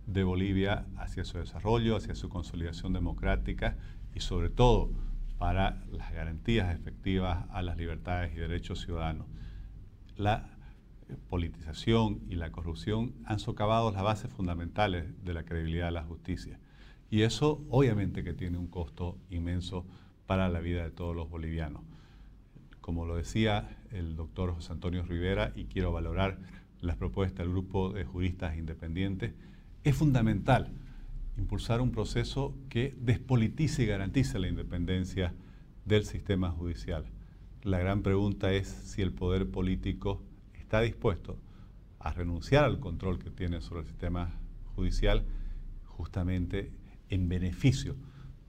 de 0.05 0.23
Bolivia 0.23 0.85
hacia 0.97 1.25
su 1.25 1.37
desarrollo, 1.37 1.95
hacia 1.95 2.15
su 2.15 2.29
consolidación 2.29 2.93
democrática 2.93 3.77
y 4.13 4.21
sobre 4.21 4.49
todo 4.49 4.91
para 5.37 5.83
las 5.91 6.11
garantías 6.13 6.73
efectivas 6.73 7.45
a 7.51 7.61
las 7.61 7.77
libertades 7.77 8.33
y 8.33 8.39
derechos 8.39 8.81
ciudadanos. 8.81 9.27
La 10.15 10.49
politización 11.29 12.21
y 12.29 12.35
la 12.35 12.51
corrupción 12.51 13.13
han 13.25 13.39
socavado 13.39 13.91
las 13.91 14.03
bases 14.03 14.31
fundamentales 14.31 15.05
de 15.23 15.33
la 15.33 15.43
credibilidad 15.43 15.85
de 15.85 15.91
la 15.91 16.03
justicia. 16.03 16.59
Y 17.09 17.21
eso 17.21 17.63
obviamente 17.69 18.23
que 18.23 18.33
tiene 18.33 18.57
un 18.57 18.67
costo 18.67 19.17
inmenso 19.29 19.85
para 20.25 20.49
la 20.49 20.59
vida 20.59 20.83
de 20.83 20.91
todos 20.91 21.15
los 21.15 21.29
bolivianos. 21.29 21.83
Como 22.81 23.05
lo 23.05 23.15
decía 23.15 23.77
el 23.91 24.15
doctor 24.15 24.53
José 24.53 24.73
Antonio 24.73 25.03
Rivera, 25.03 25.53
y 25.55 25.65
quiero 25.65 25.91
valorar 25.91 26.39
las 26.81 26.97
propuestas 26.97 27.39
del 27.39 27.49
grupo 27.49 27.91
de 27.91 28.05
juristas 28.05 28.57
independientes, 28.57 29.33
es 29.83 29.95
fundamental 29.95 30.71
impulsar 31.37 31.81
un 31.81 31.91
proceso 31.91 32.55
que 32.69 32.95
despolitice 32.99 33.83
y 33.83 33.87
garantice 33.87 34.39
la 34.39 34.47
independencia 34.47 35.33
del 35.85 36.05
sistema 36.05 36.51
judicial. 36.51 37.05
La 37.63 37.79
gran 37.79 38.01
pregunta 38.01 38.51
es 38.53 38.67
si 38.67 39.01
el 39.01 39.13
poder 39.13 39.49
político 39.49 40.21
está 40.53 40.81
dispuesto 40.81 41.37
a 41.99 42.11
renunciar 42.11 42.63
al 42.65 42.79
control 42.79 43.19
que 43.19 43.29
tiene 43.29 43.61
sobre 43.61 43.81
el 43.81 43.87
sistema 43.87 44.31
judicial 44.75 45.25
justamente 45.85 46.71
en 47.09 47.29
beneficio 47.29 47.95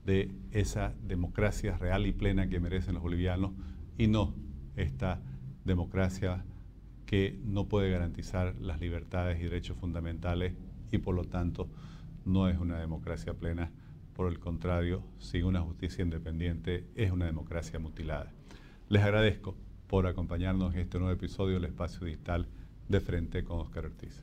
de 0.05 0.31
esa 0.51 0.93
democracia 1.07 1.77
real 1.77 2.07
y 2.07 2.11
plena 2.11 2.49
que 2.49 2.59
merecen 2.59 2.95
los 2.95 3.03
bolivianos 3.03 3.51
y 3.97 4.07
no 4.07 4.33
esta 4.75 5.21
democracia 5.65 6.45
que 7.09 7.39
no 7.43 7.67
puede 7.67 7.89
garantizar 7.89 8.53
las 8.61 8.79
libertades 8.79 9.39
y 9.39 9.45
derechos 9.45 9.75
fundamentales 9.77 10.53
y 10.91 10.99
por 10.99 11.15
lo 11.15 11.23
tanto 11.23 11.67
no 12.23 12.47
es 12.47 12.59
una 12.59 12.77
democracia 12.77 13.33
plena. 13.33 13.71
Por 14.13 14.27
el 14.27 14.37
contrario, 14.37 15.01
sin 15.17 15.45
una 15.45 15.59
justicia 15.61 16.03
independiente 16.03 16.85
es 16.93 17.11
una 17.11 17.25
democracia 17.25 17.79
mutilada. 17.79 18.31
Les 18.89 19.01
agradezco 19.01 19.55
por 19.87 20.05
acompañarnos 20.05 20.75
en 20.75 20.81
este 20.81 20.99
nuevo 20.99 21.11
episodio 21.11 21.55
del 21.55 21.65
Espacio 21.65 22.05
Digital 22.05 22.47
de 22.87 22.99
Frente 22.99 23.43
con 23.43 23.57
Oscar 23.57 23.85
Ortiz. 23.85 24.21